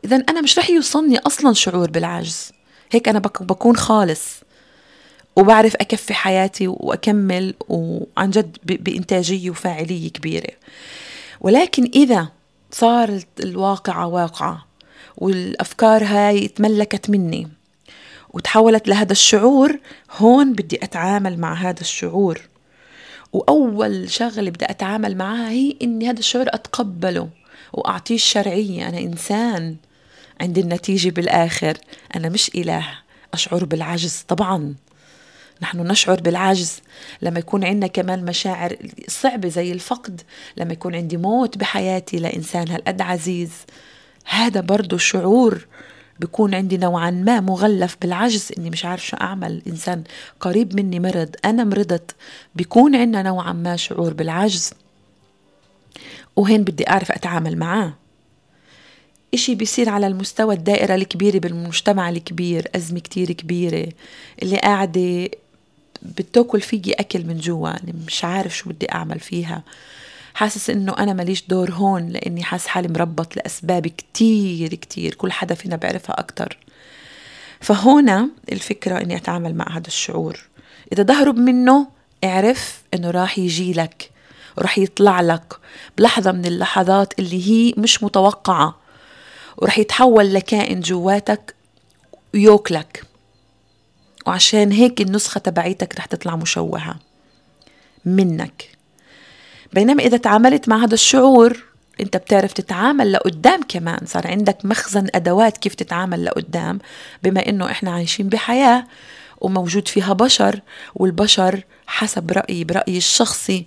إذا 0.04 0.16
أنا 0.16 0.40
مش 0.40 0.58
رح 0.58 0.70
يوصلني 0.70 1.18
أصلا 1.18 1.52
شعور 1.52 1.90
بالعجز 1.90 2.52
هيك 2.90 3.08
أنا 3.08 3.18
بكون 3.18 3.76
خالص 3.76 4.44
وبعرف 5.36 5.76
أكفي 5.76 6.14
حياتي 6.14 6.68
وأكمل 6.68 7.54
وعن 7.68 8.30
جد 8.30 8.56
بإنتاجية 8.64 9.50
وفاعلية 9.50 10.10
كبيرة. 10.10 10.50
ولكن 11.40 11.90
إذا 11.94 12.28
صار 12.70 13.20
الواقعة 13.40 14.06
واقعة 14.06 14.66
والأفكار 15.16 16.04
هاي 16.04 16.48
تملكت 16.48 17.10
مني. 17.10 17.48
وتحولت 18.30 18.88
لهذا 18.88 19.12
الشعور 19.12 19.78
هون 20.16 20.52
بدي 20.52 20.84
أتعامل 20.84 21.38
مع 21.38 21.54
هذا 21.54 21.80
الشعور. 21.80 22.40
وأول 23.32 24.10
شغلة 24.10 24.50
بدي 24.50 24.64
أتعامل 24.64 25.16
معها 25.16 25.50
هي 25.50 25.76
إني 25.82 26.10
هذا 26.10 26.18
الشعور 26.18 26.46
أتقبله 26.48 27.28
وأعطيه 27.72 28.14
الشرعية. 28.14 28.88
أنا 28.88 28.98
إنسان 28.98 29.76
عند 30.40 30.58
النتيجة 30.58 31.10
بالآخر. 31.10 31.78
أنا 32.16 32.28
مش 32.28 32.50
إله. 32.54 32.86
أشعر 33.34 33.64
بالعجز 33.64 34.24
طبعا. 34.28 34.74
نحن 35.62 35.78
نشعر 35.78 36.20
بالعجز. 36.20 36.80
لما 37.22 37.38
يكون 37.38 37.64
عندنا 37.64 37.86
كمان 37.86 38.24
مشاعر 38.24 38.76
صعبة 39.08 39.48
زي 39.48 39.72
الفقد 39.72 40.20
لما 40.56 40.72
يكون 40.72 40.94
عندي 40.94 41.16
موت 41.16 41.58
بحياتي 41.58 42.16
لإنسان 42.16 42.68
هالقد 42.68 43.00
عزيز. 43.00 43.50
هذا 44.24 44.60
برضو 44.60 44.98
شعور 44.98 45.66
بكون 46.20 46.54
عندي 46.54 46.76
نوعا 46.76 47.10
ما 47.10 47.40
مغلف 47.40 47.96
بالعجز 48.02 48.52
إني 48.58 48.70
مش 48.70 48.84
عارف 48.84 49.06
شو 49.06 49.16
أعمل. 49.16 49.62
إنسان 49.66 50.04
قريب 50.40 50.76
مني 50.76 51.00
مرض 51.00 51.28
أنا 51.44 51.64
مرضت 51.64 52.14
بيكون 52.54 52.96
عندنا 52.96 53.22
نوعا 53.22 53.52
ما 53.52 53.76
شعور 53.76 54.12
بالعجز. 54.12 54.72
وهين 56.36 56.64
بدي 56.64 56.90
أعرف 56.90 57.12
أتعامل 57.12 57.56
معاه. 57.56 57.94
إشي 59.34 59.54
بيصير 59.54 59.88
على 59.88 60.06
المستوى 60.06 60.54
الدائرة 60.54 60.94
الكبيرة 60.94 61.38
بالمجتمع 61.38 62.08
الكبير 62.08 62.68
أزمة 62.76 63.00
كتير 63.00 63.32
كبيرة. 63.32 63.88
اللي 64.42 64.56
قاعدة 64.56 65.28
بتاكل 66.02 66.60
فيي 66.60 66.92
أكل 66.92 67.26
من 67.26 67.38
جوا 67.38 67.70
مش 68.06 68.24
عارف 68.24 68.56
شو 68.56 68.70
بدي 68.70 68.92
أعمل 68.92 69.20
فيها. 69.20 69.62
حاسس 70.34 70.70
إنه 70.70 70.98
أنا 70.98 71.12
ماليش 71.12 71.44
دور 71.48 71.72
هون 71.72 72.08
لإني 72.08 72.42
حاسس 72.42 72.66
حالي 72.66 72.88
مربط 72.88 73.36
لاسباب 73.36 73.86
كتير 73.86 74.74
كتير. 74.74 75.14
كل 75.14 75.32
حدا 75.32 75.54
فينا 75.54 75.76
بيعرفها 75.76 76.20
أكتر. 76.20 76.58
فهنا 77.60 78.28
الفكرة 78.52 79.00
إني 79.00 79.16
أتعامل 79.16 79.54
مع 79.54 79.76
هذا 79.76 79.86
الشعور. 79.86 80.40
إذا 80.92 81.02
بهرب 81.02 81.36
منه 81.36 81.88
اعرف 82.24 82.82
إنه 82.94 83.10
راح 83.10 83.38
يجي 83.38 83.72
لك 83.72 84.10
وراح 84.58 84.78
يطلع 84.78 85.20
لك 85.20 85.54
بلحظة 85.98 86.32
من 86.32 86.44
اللحظات 86.44 87.18
اللي 87.18 87.48
هي 87.50 87.74
مش 87.76 88.02
متوقعة. 88.02 88.78
ورح 89.56 89.78
يتحول 89.78 90.34
لكائن 90.34 90.80
جواتك 90.80 91.54
ويوكلك 92.34 93.04
وعشان 94.26 94.72
هيك 94.72 95.00
النسخة 95.00 95.38
تبعيتك 95.38 95.94
رح 95.96 96.06
تطلع 96.06 96.36
مشوهة 96.36 96.96
منك. 98.04 98.73
بينما 99.74 100.02
إذا 100.02 100.16
تعاملت 100.16 100.68
مع 100.68 100.84
هذا 100.84 100.94
الشعور 100.94 101.64
أنت 102.00 102.16
بتعرف 102.16 102.52
تتعامل 102.52 103.12
لقدام 103.12 103.60
كمان. 103.68 104.06
صار 104.06 104.26
عندك 104.26 104.64
مخزن 104.64 105.06
أدوات 105.14 105.56
كيف 105.58 105.74
تتعامل 105.74 106.24
لقدام 106.24 106.78
بما 107.22 107.48
إنه 107.48 107.70
إحنا 107.70 107.90
عايشين 107.90 108.28
بحياة 108.28 108.86
وموجود 109.40 109.88
فيها 109.88 110.12
بشر 110.12 110.60
والبشر 110.94 111.64
حسب 111.86 112.32
رأيي 112.32 112.64
برأيي 112.64 112.98
الشخصي 112.98 113.66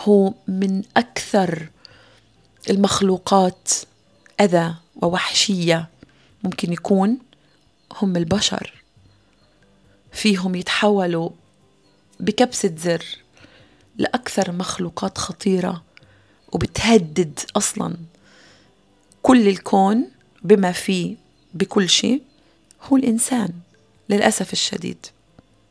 هو 0.00 0.34
من 0.48 0.82
أكثر 0.96 1.68
المخلوقات 2.70 3.70
أذى 4.40 4.74
ووحشية 5.02 5.88
ممكن 6.44 6.72
يكون 6.72 7.18
هم 7.96 8.16
البشر. 8.16 8.72
فيهم 10.12 10.54
يتحولوا 10.54 11.30
بكبسة 12.20 12.74
زر. 12.76 13.04
لأكثر 13.98 14.52
مخلوقات 14.52 15.18
خطيرة 15.18 15.82
وبتهدد 16.52 17.40
أصلا 17.56 17.96
كل 19.22 19.48
الكون 19.48 20.04
بما 20.42 20.72
فيه 20.72 21.16
بكل 21.54 21.88
شيء 21.88 22.22
هو 22.82 22.96
الإنسان 22.96 23.48
للأسف 24.08 24.52
الشديد 24.52 25.06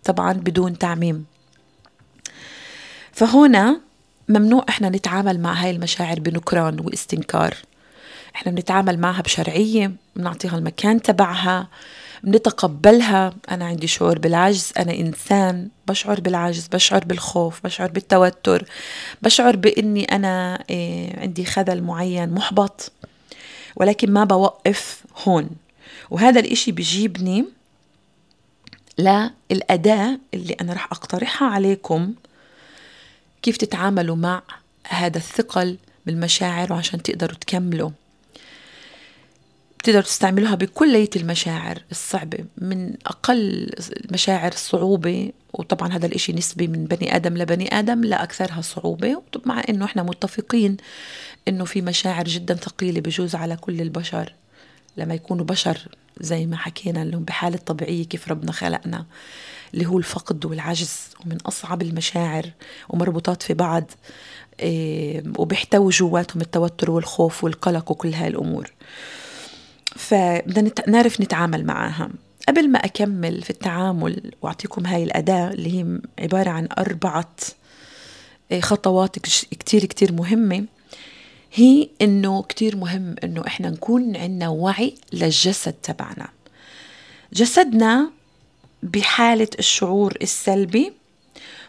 طبعا 0.03 0.33
بدون 0.33 0.77
تعميم. 0.77 1.25
فهنا 3.11 3.81
ممنوع 4.29 4.65
إحنا 4.69 4.89
نتعامل 4.89 5.39
مع 5.39 5.53
هاي 5.53 5.71
المشاعر 5.71 6.19
بنكران 6.19 6.79
واستنكار. 6.79 7.55
إحنا 8.35 8.51
بنتعامل 8.51 8.99
معها 8.99 9.21
بشرعية 9.21 9.91
بنعطيها 10.15 10.57
المكان 10.57 11.01
تبعها. 11.01 11.67
بنتقبلها. 12.25 13.33
أنا 13.51 13.65
عندي 13.65 13.87
شعور 13.87 14.19
بالعجز. 14.19 14.71
أنا 14.77 14.93
إنسان 14.93 15.69
بشعر 15.87 16.19
بالعجز 16.19 16.67
بشعر 16.67 17.05
بالخوف 17.05 17.61
بشعر 17.63 17.91
بالتوتر 17.91 18.65
بشعر 19.21 19.55
بإني 19.55 20.05
أنا 20.05 20.63
إيه، 20.69 21.19
عندي 21.19 21.45
خذل 21.45 21.83
معين 21.83 22.29
محبط 22.29 22.91
ولكن 23.75 24.11
ما 24.11 24.23
بوقف 24.23 25.03
هون. 25.27 25.49
وهذا 26.09 26.39
الإشي 26.39 26.71
بيجيبني 26.71 27.45
للأداة 28.99 30.19
اللي 30.33 30.53
أنا 30.61 30.73
رح 30.73 30.87
أقترحها 30.91 31.47
عليكم. 31.47 32.13
كيف 33.41 33.57
تتعاملوا 33.57 34.15
مع 34.15 34.41
هذا 34.87 35.17
الثقل 35.17 35.77
بالمشاعر 36.05 36.73
وعشان 36.73 37.03
تقدروا 37.03 37.37
تكملوا. 37.37 37.89
بتقدروا 39.85 40.03
تستعملوها 40.03 40.55
بكلية 40.55 41.09
المشاعر 41.15 41.81
الصعبة 41.91 42.37
من 42.57 42.93
أقل 43.05 43.71
المشاعر 44.05 44.51
صعوبة 44.51 45.31
وطبعا 45.53 45.93
هذا 45.93 46.05
الإشي 46.05 46.33
نسبي 46.33 46.67
من 46.67 46.85
بني 46.85 47.15
آدم 47.15 47.37
لبني 47.37 47.79
آدم 47.79 48.03
لأكثرها 48.03 48.61
صعوبة. 48.61 49.21
مع 49.45 49.63
إنه 49.69 49.85
إحنا 49.85 50.03
متفقين 50.03 50.77
إنه 51.47 51.65
في 51.65 51.81
مشاعر 51.81 52.23
جدا 52.23 52.53
ثقيلة 52.53 53.01
بجوز 53.01 53.35
على 53.35 53.55
كل 53.55 53.81
البشر. 53.81 54.33
لما 54.97 55.13
يكونوا 55.13 55.45
بشر 55.45 55.87
زي 56.21 56.45
ما 56.45 56.57
حكينا 56.57 57.05
لهم 57.05 57.23
بحالة 57.23 57.57
طبيعية 57.57 58.05
كيف 58.05 58.27
ربنا 58.27 58.51
خلقنا 58.51 59.05
اللي 59.73 59.85
هو 59.85 59.97
الفقد 59.97 60.45
والعجز 60.45 60.99
ومن 61.25 61.37
أصعب 61.41 61.81
المشاعر 61.81 62.49
ومربوطات 62.89 63.43
في 63.43 63.53
بعض 63.53 63.91
إيه 64.59 65.23
وبيحتوي 65.37 65.89
جواتهم 65.91 66.41
التوتر 66.41 66.91
والخوف 66.91 67.43
والقلق 67.43 67.91
وكل 67.91 68.13
هاي 68.13 68.27
الأمور. 68.27 68.71
فبدنا 69.95 70.71
نعرف 70.87 71.21
نتعامل 71.21 71.65
معها 71.65 72.09
قبل 72.47 72.69
ما 72.69 72.79
أكمل 72.79 73.41
في 73.41 73.49
التعامل 73.49 74.31
وأعطيكم 74.41 74.85
هاي 74.85 75.03
الأداة 75.03 75.51
اللي 75.51 75.79
هي 75.79 75.99
عبارة 76.19 76.49
عن 76.49 76.67
أربعة 76.77 77.35
إيه، 78.51 78.61
خطوات 78.61 79.19
كتير 79.19 79.85
كتير 79.85 80.11
مهمة. 80.11 80.65
هي 81.53 81.89
إنه 82.01 82.43
كتير 82.43 82.75
مهم 82.75 83.15
إنه 83.23 83.47
إحنا 83.47 83.69
نكون 83.69 84.17
عندنا 84.17 84.49
وعي 84.49 84.95
للجسد 85.13 85.73
تبعنا. 85.73 86.27
جسدنا 87.33 88.09
بحالة 88.83 89.47
الشعور 89.59 90.17
السلبي 90.21 90.93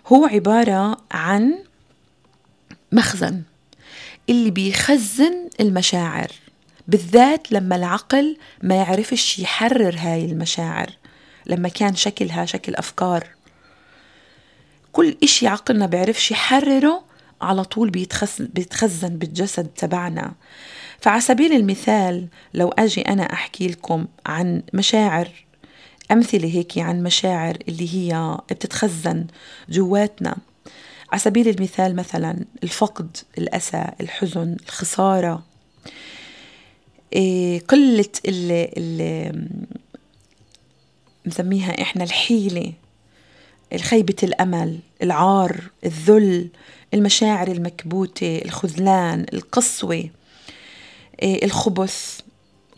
هو 0.07 0.27
عبارة 0.27 0.97
عن 1.11 1.55
مخزن 2.93 3.43
اللي 4.31 4.51
بيخزن 4.51 5.49
المشاعر. 5.61 6.33
بالذات 6.89 7.53
لما 7.53 7.77
العقل 7.77 8.37
ما 8.63 8.75
يعرفش 8.75 9.39
يحرر 9.39 9.97
هاي 9.99 10.25
المشاعر 10.25 10.91
لما 11.47 11.69
كان 11.69 11.95
شكلها 11.95 12.45
شكل 12.45 12.75
أفكار. 12.75 13.27
كل 14.93 15.17
إشي 15.23 15.47
عقلنا 15.47 15.87
بيعرفش 15.87 16.31
يحرره 16.31 17.05
على 17.41 17.65
طول 17.65 17.91
بيتخزن, 17.91 18.49
بيتخزن 18.55 19.19
بالجسد 19.19 19.67
تبعنا. 19.67 20.33
فعلى 21.01 21.21
سبيل 21.21 21.53
المثال 21.53 22.29
لو 22.55 22.69
أجي 22.69 23.01
أنا 23.01 23.33
أحكي 23.33 23.69
لكم 23.69 24.07
عن 24.27 24.63
مشاعر 24.73 25.29
أمثلة 26.13 26.49
هيك 26.49 26.79
عن 26.79 27.03
مشاعر 27.03 27.57
اللي 27.69 27.95
هي 27.95 28.39
بتتخزن 28.51 29.27
جواتنا. 29.69 30.37
على 31.13 31.21
سبيل 31.21 31.49
المثال 31.49 31.97
مثلا 31.97 32.45
الفقد 32.63 33.17
الأسى 33.39 33.85
الحزن 34.01 34.57
الخسارة. 34.69 35.43
قلة 37.69 38.09
ال 38.29 38.69
ال 38.79 39.49
مسميها 41.27 41.83
إحنا 41.83 42.05
الحيلة 42.05 42.73
الخيبة 43.73 44.17
الأمل 44.23 44.79
العار 45.03 45.61
الذل 45.85 46.49
المشاعر 46.95 47.49
المكبوتة 47.49 48.43
الخذلان 48.45 49.27
القسوة 49.33 50.11
إيه، 51.23 51.45
الخبث 51.45 52.21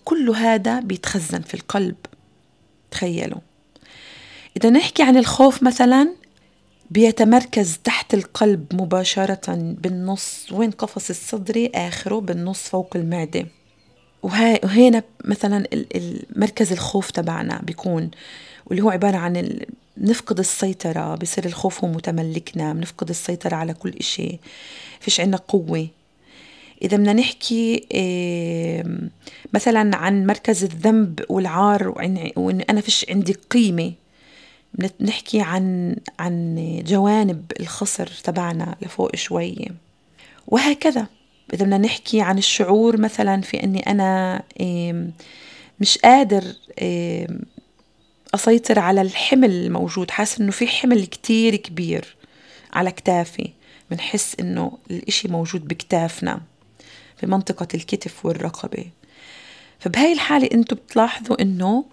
كل 0.05 0.31
هذا 0.31 0.81
بيتخزن 0.81 1.41
في 1.41 1.55
القلب 1.55 1.97
تخيلوا. 2.91 3.41
إذا 4.57 4.71
نحكي 4.71 5.03
عن 5.03 5.17
الخوف 5.17 5.63
مثلا 5.63 6.15
بيتمركز 6.91 7.79
تحت 7.85 8.15
القلب 8.15 8.67
مباشرة 8.75 9.55
بالنص 9.55 10.47
وين 10.53 10.71
قفص 10.71 11.11
الصدري 11.11 11.71
آخره 11.75 12.21
بالنص 12.21 12.63
فوق 12.69 12.97
المعدة. 12.97 13.47
وهنا 14.23 15.03
مثلا 15.25 15.67
مركز 16.37 16.73
الخوف 16.73 17.11
تبعنا 17.11 17.61
بيكون 17.63 18.11
واللي 18.67 18.83
هو 18.83 18.91
عبارة 18.91 19.17
عن 19.17 19.61
نفقد 19.99 20.39
السيطرة 20.39 21.15
بصير 21.15 21.45
الخوف 21.45 21.85
هو 21.85 21.91
متملكنا 21.91 22.73
بنفقد 22.73 23.09
السيطرة 23.09 23.57
على 23.57 23.75
كل 23.75 23.95
إشي. 24.01 24.39
فيش 25.01 25.21
عنا 25.21 25.37
قوة. 25.37 25.89
إذا 26.83 26.97
بدنا 26.97 27.13
نحكي 27.13 27.87
مثلا 29.55 29.97
عن 29.97 30.27
مركز 30.27 30.65
الذنب 30.65 31.25
والعار 31.29 31.89
وإن 32.37 32.61
أنا 32.71 32.81
فيش 32.81 33.07
عندي 33.11 33.33
قيمة. 33.33 33.93
بنحكي 34.75 35.41
عن 35.41 35.97
عن 36.19 36.83
جوانب 36.87 37.53
الخصر 37.61 38.07
تبعنا 38.25 38.77
لفوق 38.83 39.17
شوية. 39.17 39.69
وهكذا. 40.47 41.07
إذا 41.55 41.65
بدنا 41.65 41.79
نحكي 41.79 42.21
عن 42.21 42.39
الشعور 42.39 43.01
مثلا 43.01 43.41
في 43.41 43.63
أني 43.65 43.81
أنا 43.81 44.43
مش 45.81 45.99
قادر 45.99 46.45
أسيطر 48.35 48.79
على 48.79 49.01
الحمل 49.01 49.51
الموجود. 49.51 50.11
حاسة 50.11 50.43
إنه 50.43 50.51
في 50.51 50.67
حمل 50.67 51.07
كتير 51.07 51.57
كبير 51.57 52.17
على 52.73 52.91
كتافي. 52.91 53.51
بنحس 53.91 54.37
إنه 54.41 54.79
الإشي 54.91 55.29
موجود 55.29 55.69
بكتافنا 55.69 56.41
في 57.17 57.27
منطقة 57.27 57.69
الكتف 57.75 58.27
والرقبة. 58.27 58.85
فبهاي 59.79 60.13
الحالة 60.13 60.49
أنتوا 60.55 60.77
بتلاحظوا 60.77 61.43
إنه 61.43 61.85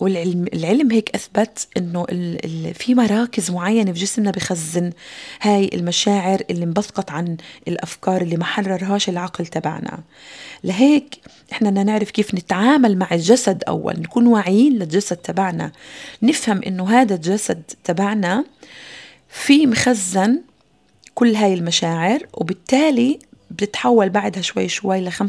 والعلم 0.00 0.46
العلم 0.54 0.90
هيك 0.90 1.14
أثبت 1.14 1.68
إنه 1.76 2.04
ال 2.12 2.44
ال 2.44 2.74
في 2.74 2.94
مراكز 2.94 3.50
معينة 3.50 3.92
في 3.92 4.00
جسمنا 4.00 4.30
بخزن 4.30 4.92
هاي 5.40 5.70
المشاعر 5.74 6.42
اللي 6.50 6.64
انبثقت 6.64 7.10
عن 7.10 7.36
الأفكار 7.68 8.22
اللي 8.22 8.36
ما 8.36 8.44
حررهاش 8.44 9.08
العقل 9.08 9.46
تبعنا. 9.46 9.98
لهيك 10.64 11.18
إحنا 11.52 11.70
بدنا 11.70 11.82
نعرف 11.82 12.10
كيف 12.10 12.34
نتعامل 12.34 12.98
مع 12.98 13.08
الجسد 13.12 13.64
أول 13.68 13.94
نكون 14.00 14.26
واعيين 14.26 14.72
للجسد 14.72 15.16
تبعنا. 15.16 15.72
نفهم 16.22 16.60
إنه 16.66 16.90
هذا 16.90 17.14
الجسد 17.14 17.62
تبعنا 17.84 18.44
في 19.28 19.66
مخزن 19.66 20.42
كل 21.14 21.34
هاي 21.34 21.54
المشاعر 21.54 22.26
وبالتالي 22.34 23.18
بتتحول 23.50 24.08
بعدها 24.08 24.42
شوي 24.42 24.68
شوي 24.68 25.00
ل 25.00 25.12
85% 25.12 25.20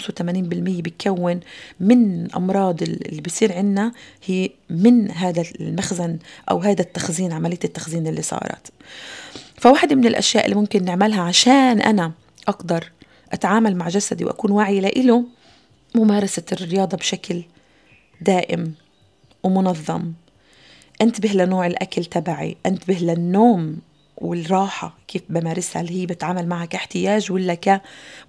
بتكون 0.82 1.40
من 1.80 2.32
أمراض 2.36 2.84
اللي 2.84 3.22
بصير 3.22 3.54
عندنا 3.54 3.92
هي 4.26 4.50
من 4.70 5.12
هذا 5.12 5.44
المخزن 5.62 6.20
أو 6.52 6.60
هذا 6.60 6.82
التخزين 6.82 7.34
عملية 7.34 7.60
التخزين 7.64 8.08
اللي 8.08 8.22
صارت. 8.22 8.72
فواحدة 9.58 9.96
من 9.96 10.06
الأشياء 10.06 10.46
اللي 10.46 10.56
ممكن 10.56 10.86
نعملها 10.86 11.22
عشان 11.22 11.82
أنا 11.82 12.12
أقدر 12.48 12.92
أتعامل 13.32 13.76
مع 13.76 13.90
جسدي 13.90 14.26
وأكون 14.26 14.52
واعي 14.52 14.80
له 14.82 15.26
ممارسة 15.96 16.44
الرياضة 16.52 16.98
بشكل 16.98 17.44
دائم 18.22 18.74
ومنظم. 19.44 20.14
انتبه 21.02 21.30
لنوع 21.30 21.68
الأكل 21.68 22.06
تبعي 22.06 22.58
انتبه 22.66 22.94
للنوم 22.94 23.78
والراحة 24.22 24.98
كيف 25.08 25.22
بمارسها؟ 25.30 25.82
هل 25.82 25.90
هي 25.90 26.06
بتعامل 26.06 26.48
معها 26.48 26.66
كاحتياج 26.66 27.32
ولا 27.32 27.54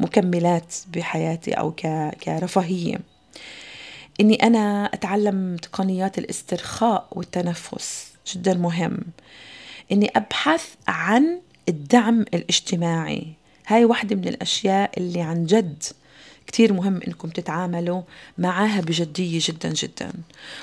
كمكملات 0.00 0.74
بحياتي 0.94 1.52
أو 1.52 1.72
كرفاهية؟ 2.24 2.98
إني 4.20 4.34
أنا 4.34 4.84
أتعلم 4.84 5.56
تقنيات 5.56 6.18
الاسترخاء 6.18 7.08
والتنفس 7.12 8.12
جدا 8.34 8.54
مهم. 8.54 8.98
إني 9.92 10.10
أبحث 10.16 10.64
عن 10.88 11.40
الدعم 11.68 12.20
الاجتماعي. 12.20 13.26
هاي 13.66 13.84
واحدة 13.84 14.16
من 14.16 14.28
الأشياء 14.28 14.90
اللي 14.98 15.20
عن 15.20 15.46
جد 15.46 15.82
كتير 16.46 16.72
مهم 16.72 17.00
إنكم 17.08 17.28
تتعاملوا 17.28 18.02
معاها 18.38 18.80
بجدية 18.80 19.40
جدا 19.42 19.72
جدا. 19.72 20.12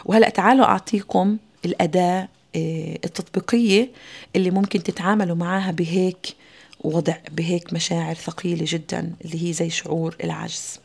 وهلأ 0.05 0.29
تعالوا 0.29 0.65
أعطيكم 0.65 1.37
الأداة 1.65 2.27
التطبيقية 2.55 3.91
اللي 4.35 4.51
ممكن 4.51 4.83
تتعاملوا 4.83 5.35
معاها 5.35 5.71
بهيك 5.71 6.35
وضع 6.81 7.15
بهيك 7.31 7.73
مشاعر 7.73 8.15
ثقيلة 8.15 8.65
جدا 8.67 9.13
اللي 9.25 9.47
هي 9.47 9.53
زي 9.53 9.69
شعور 9.69 10.15
العجز. 10.23 10.79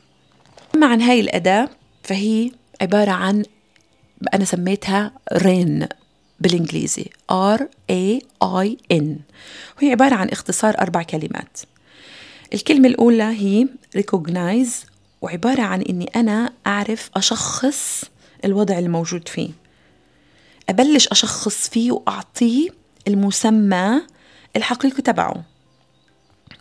أما 0.74 0.86
عن 0.86 1.02
هاي 1.02 1.20
الأداة 1.20 1.68
فهي 2.02 2.50
عبارة 2.80 3.10
عن 3.10 3.44
أنا 4.34 4.44
سميتها 4.44 5.12
رين 5.32 5.88
بالإنجليزي 6.40 7.04
R 7.32 7.60
A 7.92 8.20
I 8.44 8.76
N 8.92 9.04
وهي 9.78 9.90
عبارة 9.90 10.14
عن 10.14 10.28
اختصار 10.28 10.78
أربع 10.80 11.02
كلمات. 11.02 11.58
الكلمة 12.54 12.88
الأولى 12.88 13.22
هي 13.22 13.68
recognize 13.98 14.86
وعبارة 15.22 15.62
عن 15.62 15.82
إني 15.82 16.04
أنا 16.16 16.52
أعرف 16.66 17.10
أشخص 17.16 18.04
الوضع 18.44 18.78
الموجود 18.78 19.28
فيه. 19.28 19.50
أبلش 20.68 21.08
أشخص 21.08 21.68
فيه 21.68 21.92
وأعطيه 21.92 22.68
المسمى 23.08 24.02
الحقيقي 24.56 25.02
تبعه. 25.02 25.44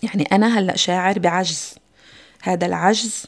يعني 0.04 0.24
أنا 0.24 0.60
هلأ 0.60 0.76
شاعر 0.76 1.20
بعجز. 1.20 1.76
هذا 2.42 2.66
العجز 2.66 3.26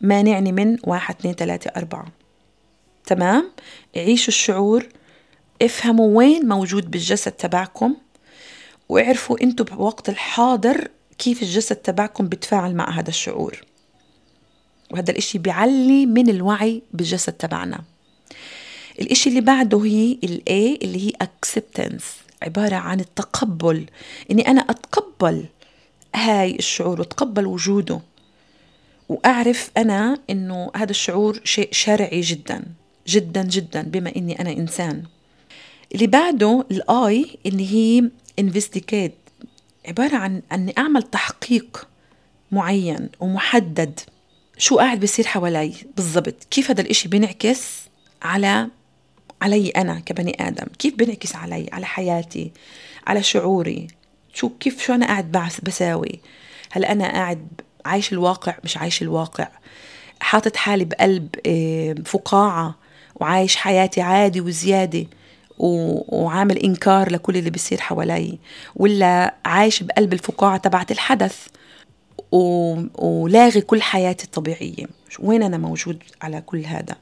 مانعني 0.00 0.52
من 0.52 0.78
واحد 0.84 1.14
اثنين 1.14 1.34
ثلاثة 1.34 1.70
أربعة. 1.76 2.06
تمام؟ 3.06 3.50
عيشوا 3.96 4.28
الشعور. 4.28 4.88
افهموا 5.62 6.16
وين 6.16 6.48
موجود 6.48 6.90
بالجسد 6.90 7.32
تبعكم 7.32 7.96
واعرفوا 8.88 9.42
أنتم 9.42 9.64
بوقت 9.64 10.08
الحاضر 10.08 10.88
كيف 11.18 11.42
الجسد 11.42 11.76
تبعكم 11.76 12.28
بتفاعل 12.28 12.74
مع 12.74 12.90
هذا 12.90 13.08
الشعور. 13.08 13.64
وهذا 14.90 15.10
الإشي 15.10 15.38
بيعلي 15.38 16.06
من 16.06 16.30
الوعي 16.30 16.82
بالجسد 16.92 17.32
تبعنا. 17.32 17.84
الإشي 19.00 19.28
اللي 19.30 19.40
بعده 19.40 19.84
هي 19.84 20.18
الاي 20.24 20.78
اللي 20.82 21.06
هي 21.06 21.12
acceptance 21.22 22.04
عبارة 22.42 22.76
عن 22.76 23.00
التقبل. 23.00 23.86
إني 24.30 24.48
أنا 24.48 24.60
أتقبل 24.60 25.44
هاي 26.14 26.56
الشعور 26.56 27.00
وأتقبل 27.00 27.46
وجوده. 27.46 28.00
وأعرف 29.08 29.70
أنا 29.76 30.18
إنه 30.30 30.70
هذا 30.76 30.90
الشعور 30.90 31.40
شيء 31.44 31.68
شرعي 31.72 32.20
جدا 32.20 32.64
جدا 33.08 33.42
جدا 33.42 33.82
بما 33.82 34.16
إني 34.16 34.40
أنا 34.40 34.52
إنسان. 34.52 35.02
اللي 35.94 36.06
بعده 36.06 36.64
الاي 36.70 37.38
اللي 37.46 37.72
هي 37.74 38.10
investigate 38.40 39.46
عبارة 39.88 40.16
عن 40.16 40.42
أني 40.52 40.74
أعمل 40.78 41.02
تحقيق 41.02 41.88
معين 42.52 43.08
ومحدد. 43.20 44.00
شو 44.58 44.78
قاعد 44.78 45.00
بيصير 45.00 45.26
حوالي 45.26 45.72
بالضبط؟ 45.96 46.44
كيف 46.50 46.70
هذا 46.70 46.80
الإشي 46.80 47.08
بينعكس 47.08 47.62
على 48.22 48.68
علي 49.42 49.68
أنا 49.68 50.00
كبني 50.00 50.36
آدم. 50.40 50.66
كيف 50.78 50.94
بينعكس 50.94 51.36
علي؟ 51.36 51.66
على 51.72 51.86
حياتي 51.86 52.52
على 53.06 53.22
شعوري. 53.22 53.86
شو 54.34 54.48
كيف 54.48 54.82
شو 54.82 54.94
أنا 54.94 55.06
قاعد 55.06 55.32
بساوي؟ 55.62 56.20
هل 56.70 56.84
أنا 56.84 57.12
قاعد 57.12 57.48
عايش 57.86 58.12
الواقع؟ 58.12 58.54
مش 58.64 58.76
عايش 58.76 59.02
الواقع. 59.02 59.48
حاطط 60.20 60.56
حالي 60.56 60.84
بقلب 60.84 61.28
آه، 61.46 61.94
فقاعة 62.04 62.74
وعايش 63.14 63.56
حياتي 63.56 64.00
عادي 64.00 64.40
وزيادة 64.40 65.06
وعامل 65.58 66.58
إنكار 66.58 67.12
لكل 67.12 67.36
اللي 67.36 67.50
بيصير 67.50 67.80
حوالي. 67.80 68.38
ولا 68.76 69.34
عايش 69.44 69.82
بقلب 69.82 70.12
الفقاعة 70.12 70.56
تبعت 70.56 70.90
الحدث 70.90 71.46
ولاغي 72.32 73.60
كل 73.60 73.82
حياتي 73.82 74.24
الطبيعية. 74.24 74.86
وين 75.18 75.42
أنا 75.42 75.56
موجود 75.58 76.02
على 76.22 76.40
كل 76.40 76.64
هذا؟ 76.64 76.96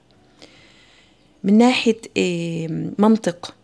من 1.45 1.59
ناحية 1.59 2.01
منطق 2.99 3.55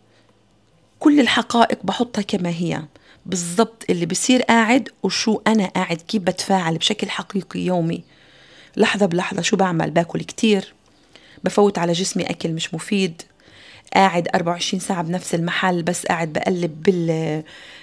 كل 0.99 1.19
الحقائق 1.19 1.79
بحطها 1.83 2.21
كما 2.21 2.49
هي. 2.49 2.81
بالضبط 3.25 3.85
اللي 3.89 4.05
بصير 4.05 4.41
قاعد 4.41 4.89
وشو 5.03 5.41
أنا 5.47 5.65
قاعد 5.65 5.97
كيف 5.97 6.21
بتفاعل 6.21 6.77
بشكل 6.77 7.09
حقيقي 7.09 7.59
يومي. 7.59 8.03
لحظة 8.77 9.05
بلحظة 9.05 9.41
شو 9.41 9.57
بعمل؟ 9.57 9.91
باكل 9.91 10.19
كتير 10.21 10.73
بفوت 11.43 11.77
على 11.77 11.91
جسمي 11.91 12.23
أكل 12.29 12.51
مش 12.51 12.73
مفيد 12.73 13.21
قاعد 13.93 14.27
24 14.35 14.79
ساعة 14.79 15.01
بنفس 15.03 15.35
المحل 15.35 15.83
بس 15.83 16.05
قاعد 16.05 16.33
بقلب 16.33 16.83
بال 16.83 17.41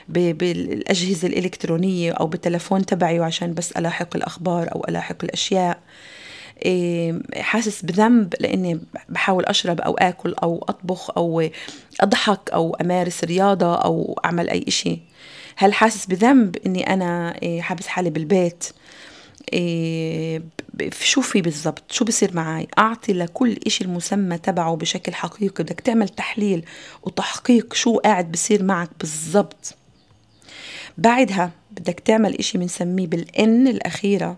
بالأجهزة 0.09 1.29
الإلكترونية 1.29 2.13
أو 2.13 2.27
بالتلفون 2.27 2.87
تبعي 2.87 3.21
وعشان 3.21 3.55
بس 3.55 3.73
ألاحق 3.73 4.17
الأخبار 4.17 4.73
أو 4.75 4.85
ألاحق 4.89 5.25
الأشياء. 5.25 5.79
حاسس 7.37 7.83
بذنب 7.83 8.35
لإني 8.41 8.81
بحاول 9.09 9.45
أشرب 9.45 9.81
أو 9.81 9.95
آكل 9.95 10.35
أو 10.43 10.65
أطبخ 10.69 11.11
أو 11.17 11.49
أضحك 12.01 12.51
أو 12.51 12.75
أمارس 12.75 13.25
رياضة 13.25 13.75
أو 13.75 14.21
أعمل 14.25 14.51
أي 14.51 14.65
شيء 14.69 15.01
هل 15.57 15.75
حاسس 15.75 16.07
بذنب 16.07 16.57
إني 16.67 16.93
أنا 16.95 17.43
إيه، 17.43 17.61
حابس 17.61 17.87
حالي 17.87 18.11
بالبيت؟ 18.11 18.65
إيه 19.53 20.43
شو 21.01 21.21
في 21.21 21.41
بالضبط؟ 21.41 21.93
شو 21.93 22.05
بصير 22.05 22.37
معي 22.37 22.69
أعطي 22.79 23.13
لكل 23.13 23.59
إشي 23.67 23.85
المسمى 23.85 24.39
تبعه 24.39 24.77
بشكل 24.77 25.15
حقيقي. 25.15 25.65
بدك 25.65 25.81
تعمل 25.81 26.09
تحليل 26.09 26.65
وتحقيق 27.03 27.75
شو 27.75 27.99
قاعد 27.99 28.33
بصير 28.33 28.63
معك 28.63 28.91
بالضبط. 29.01 29.75
بعدها 30.99 31.51
بدك 31.71 32.01
تعمل 32.01 32.39
إشي 32.39 32.59
بنسميه 32.59 33.07
بالإن 33.07 33.69
الأخيرة 33.69 34.37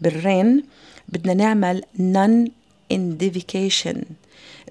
بال 0.00 0.21
RAIN 0.21 0.62
بدنا 1.08 1.34
نعمل 1.34 1.82
non-identification 1.98 4.02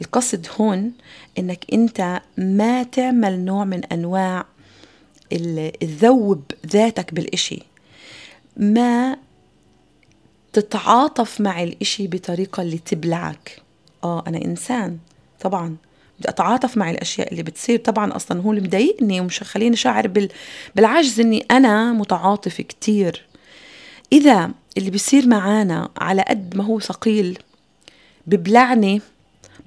القصد 0.02 0.48
هون 0.60 0.91
إنك 1.39 1.65
أنت 1.74 2.21
ما 2.38 2.84
تعمل 2.84 3.39
نوع 3.39 3.65
من 3.65 3.86
أنواع 3.86 4.45
الذوب 5.84 6.43
ذاتك 6.67 7.13
بالإشي. 7.13 7.63
ما 8.58 9.17
تتعاطف 10.54 11.41
مع 11.41 11.63
الإشي 11.63 12.08
بطريقة 12.08 12.62
اللي 12.62 12.78
تبلعك. 12.78 13.62
آه 14.04 14.24
أنا 14.28 14.45
إنسان 14.45 14.98
طبعا. 15.41 15.76
بدي 16.19 16.30
أتعاطف 16.30 16.78
مع 16.78 16.91
الأشياء 16.91 17.32
اللي 17.32 17.43
بتصير. 17.43 17.80
طبعا 17.80 18.15
أصلا 18.15 18.41
هو 18.41 18.52
اللي 18.52 18.62
مضايقني 18.67 19.21
ومش 19.21 19.43
خليني 19.43 19.76
شاعر 19.76 20.08
بال... 20.08 20.30
بالعجز 20.76 21.19
إني 21.19 21.45
أنا 21.52 21.93
متعاطف 21.93 22.62
كتير. 22.62 23.26
إذا 24.13 24.52
اللي 24.78 24.89
بيصير 24.89 25.28
معانا 25.28 25.89
على 25.98 26.22
قد 26.22 26.58
ما 26.58 26.63
هو 26.63 26.80
ثقيل 26.80 27.39
ببلعني 28.28 29.02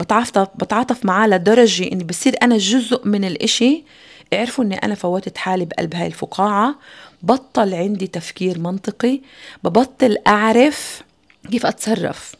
بتعاطف 0.00 0.38
بتعاطف 0.38 1.04
معاه 1.04 1.26
لدرجة 1.26 1.92
إني 1.92 2.04
بصير 2.04 2.36
أنا 2.42 2.58
جزء 2.58 3.08
من 3.08 3.24
الإشي 3.24 3.84
اعرفوا 4.32 4.64
إني 4.64 4.76
أنا 4.76 4.94
فوتت 4.94 5.38
حالي 5.38 5.64
بقلب 5.64 5.94
هاي 5.94 6.06
الفقاعة 6.06 6.78
بطل 7.22 7.74
عندي 7.74 8.06
تفكير 8.06 8.58
منطقي 8.58 9.20
ببطل 9.64 10.16
أعرف 10.26 11.02
كيف 11.50 11.66
أتصرف. 11.66 12.34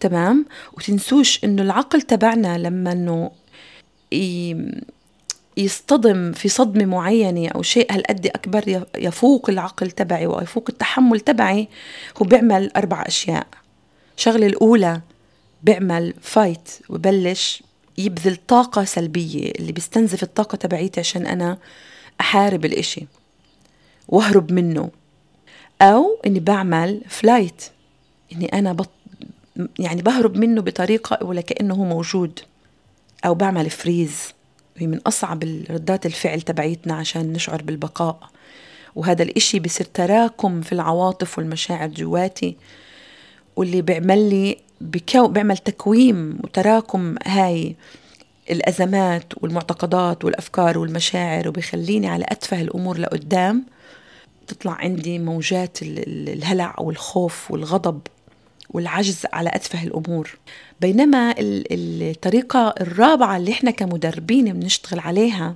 تمام؟ 0.00 0.46
وتنسوش 0.72 1.44
إنه 1.44 1.62
العقل 1.62 2.02
تبعنا 2.02 2.58
لما 2.58 2.92
إنه 2.92 3.30
يصطدم 5.56 6.32
في 6.32 6.48
صدمة 6.48 6.84
معينة 6.84 7.48
أو 7.48 7.62
شيء 7.62 7.92
هالقد 7.92 8.26
أكبر 8.26 8.84
يفوق 8.98 9.50
العقل 9.50 9.90
تبعي 9.90 10.26
ويفوق 10.26 10.64
التحمل 10.68 11.20
تبعي 11.20 11.68
هو 12.22 12.26
بيعمل 12.26 12.70
أربع 12.76 13.02
أشياء. 13.06 13.46
الشغلة 14.16 14.46
الأولى 14.46 15.00
بيعمل 15.62 16.14
fight 16.22 16.68
وبلش 16.88 17.62
يبذل 17.98 18.36
طاقة 18.48 18.84
سلبية 18.84 19.50
اللي 19.50 19.72
بيستنزف 19.72 20.22
الطاقة 20.22 20.56
تبعيتي 20.56 21.00
عشان 21.00 21.26
أنا 21.26 21.58
أحارب 22.20 22.64
الإشي 22.64 23.06
وأهرب 24.08 24.52
منه. 24.52 24.90
أو 25.82 26.20
إني 26.26 26.40
بعمل 26.40 27.02
flight 27.08 27.62
إني 28.32 28.46
أنا 28.46 28.72
بط 28.72 28.90
يعني 29.78 30.02
بهرب 30.02 30.36
منه 30.36 30.60
بطريقة 30.62 31.24
ولا 31.26 31.40
كأنه 31.40 31.74
هو 31.74 31.84
موجود 31.84 32.40
أو 33.26 33.34
بعمل 33.34 33.70
فريز 33.70 34.35
وهي 34.76 34.86
من 34.86 34.98
أصعب 34.98 35.44
ردات 35.70 36.06
الفعل 36.06 36.40
تبعيتنا 36.40 36.94
عشان 36.94 37.32
نشعر 37.32 37.62
بالبقاء. 37.62 38.30
وهذا 38.96 39.22
الإشي 39.22 39.60
بصير 39.60 39.86
تراكم 39.94 40.60
في 40.60 40.72
العواطف 40.72 41.38
والمشاعر 41.38 41.88
جواتي 41.88 42.56
واللي 43.56 43.82
بيعمل 43.82 44.30
لي 44.30 44.58
بكو 44.80 45.28
بيعمل 45.28 45.58
تكويم 45.58 46.38
وتراكم 46.44 47.14
هاي 47.26 47.76
الأزمات 48.50 49.32
والمعتقدات 49.42 50.24
والأفكار 50.24 50.78
والمشاعر 50.78 51.48
وبيخليني 51.48 52.08
على 52.08 52.24
أتفه 52.28 52.60
الأمور 52.60 52.98
لقدام. 52.98 53.64
تطلع 54.46 54.72
عندي 54.72 55.18
موجات 55.18 55.78
الهلع 55.82 56.74
والخوف 56.78 57.50
والغضب 57.50 58.00
والعجز 58.70 59.26
على 59.32 59.50
أتفه 59.54 59.82
الأمور. 59.84 60.38
بينما 60.80 61.34
الطريقة 61.38 62.74
الرابعة 62.80 63.36
اللي 63.36 63.52
إحنا 63.52 63.70
كمدربين 63.70 64.52
بنشتغل 64.52 65.00
عليها 65.00 65.54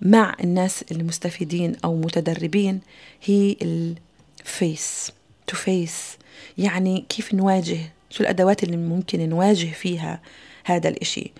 مع 0.00 0.36
الناس 0.44 0.84
المستفيدين 0.92 1.76
أو 1.84 1.96
متدربين 1.96 2.80
هي 3.24 3.56
ال 3.62 3.92
face 3.92 5.12
to 5.46 5.56
face 5.56 6.18
يعني 6.58 7.04
كيف 7.08 7.34
نواجه 7.34 7.78
شو 8.10 8.22
الأدوات 8.22 8.64
اللي 8.64 8.76
ممكن 8.76 9.28
نواجه 9.28 9.72
فيها 9.72 10.20
هذا 10.64 10.88
الإشي. 10.88 11.32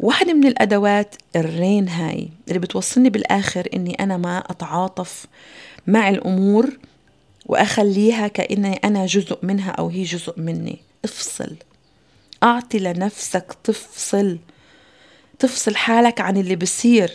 واحدة 0.00 0.32
من 0.34 0.46
الأدوات 0.46 1.14
ال 1.36 1.46
RAIN 1.46 1.88
هاي 1.88 2.28
اللي 2.48 2.58
بتوصلني 2.58 3.10
بالآخر 3.10 3.68
إني 3.74 3.94
أنا 3.94 4.16
ما 4.16 4.38
أتعاطف 4.38 5.26
مع 5.86 6.08
الأمور 6.08 6.78
وأخليها 7.46 8.28
كأني 8.28 8.74
أنا 8.74 9.06
جزء 9.06 9.38
منها 9.42 9.70
أو 9.70 9.88
هي 9.88 10.02
جزء 10.02 10.40
مني. 10.40 10.78
افصل. 11.04 11.56
أعطي 12.44 12.78
لنفسك 12.78 13.56
تفصل 13.64 14.38
تفصل 15.38 15.76
حالك 15.76 16.20
عن 16.20 16.36
اللي 16.36 16.56
بصير 16.56 17.10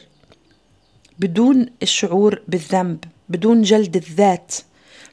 بدون 1.19 1.65
الشعور 1.81 2.41
بالذنب 2.47 3.03
بدون 3.29 3.61
جلد 3.61 3.95
الذات. 3.95 4.55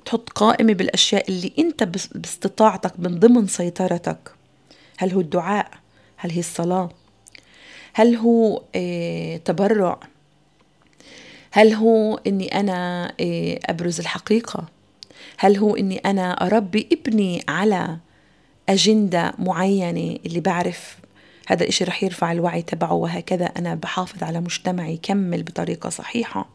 تحط 0.05 0.29
قائمة 0.29 0.73
بالأشياء 0.73 1.29
اللي 1.29 1.53
أنت 1.59 1.83
باستطاعتك 2.15 2.93
من 2.99 3.19
ضمن 3.19 3.47
سيطرتك. 3.47 4.33
هل 4.99 5.13
هو 5.13 5.21
الدعاء؟ 5.21 5.71
هل 6.17 6.31
هي 6.31 6.41
الصلاة؟ 6.41 6.89
هل 7.95 8.17
هو 8.17 8.63
آه 8.75 9.37
تبرع؟ 9.37 10.01
هل 11.51 11.75
هو 11.75 12.21
إني 12.27 12.61
أنا 12.61 13.13
آه 13.21 13.61
أبرز 13.65 14.01
الحقيقة؟ 14.01 14.65
هل 15.39 15.57
هو 15.57 15.77
إني 15.77 15.99
أنا 15.99 16.47
أربي 16.47 16.89
ابني 16.93 17.45
على 17.49 17.97
أجندة 18.69 19.35
معينة 19.39 20.19
اللي 20.27 20.41
بعرف 20.41 20.97
هذا 21.47 21.63
الإشي 21.63 21.85
رح 21.85 22.03
يرفع 22.03 22.33
الوعي 22.33 22.63
تبعه 22.63 22.93
وهكذا 22.93 23.45
أنا 23.45 23.75
بحافظ 23.75 24.23
على 24.23 24.41
مجتمعي 24.41 24.95
يكمل 24.95 25.43
بطريقة 25.43 25.89
صحيحة. 25.89 26.49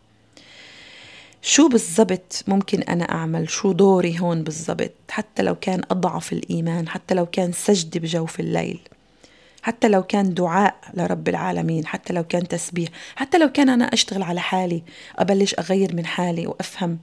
شو 1.42 1.68
بالضبط 1.68 2.44
ممكن 2.48 2.82
أنا 2.82 3.12
أعمل؟ 3.12 3.50
شو 3.50 3.72
دوري 3.72 4.20
هون 4.20 4.44
بالضبط؟ 4.44 4.92
حتى 5.10 5.44
لو 5.44 5.56
كان 5.56 5.82
أضعف 5.92 6.34
الإيمان 6.34 6.90
حتى 6.90 7.16
لو 7.16 7.26
كان 7.26 7.52
سجد 7.52 7.98
بجوف 7.98 8.40
الليل. 8.40 8.80
حتى 9.62 9.88
لو 9.88 10.04
كان 10.04 10.34
دعاء 10.34 10.76
لرب 10.94 11.30
العالمين 11.30 11.86
حتى 11.86 12.14
لو 12.14 12.24
كان 12.24 12.48
تسبيح 12.48 12.90
حتى 13.16 13.38
لو 13.38 13.52
كان 13.52 13.70
أنا 13.70 13.86
أشتغل 13.86 14.24
على 14.24 14.40
حالي 14.40 14.84
أبلش 15.18 15.56
أغير 15.60 15.96
من 15.96 16.06
حالي 16.06 16.48
وأفهم 16.48 17.00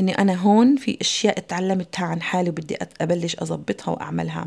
أني 0.00 0.18
أنا 0.18 0.34
هون 0.34 0.76
في 0.76 0.98
أشياء 1.00 1.38
تعلمتها 1.38 2.06
عن 2.06 2.22
حالي 2.22 2.50
وبدي 2.50 2.76
أبلش 3.00 3.36
أضبطها 3.38 3.92
وأعملها. 3.92 4.46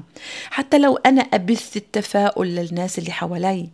حتى 0.50 0.80
لو 0.80 0.98
أنا 0.98 1.22
أبث 1.22 1.78
التفاؤل 1.78 2.48
للناس 2.48 3.00
اللي 3.00 3.12
حوالي 3.12 3.70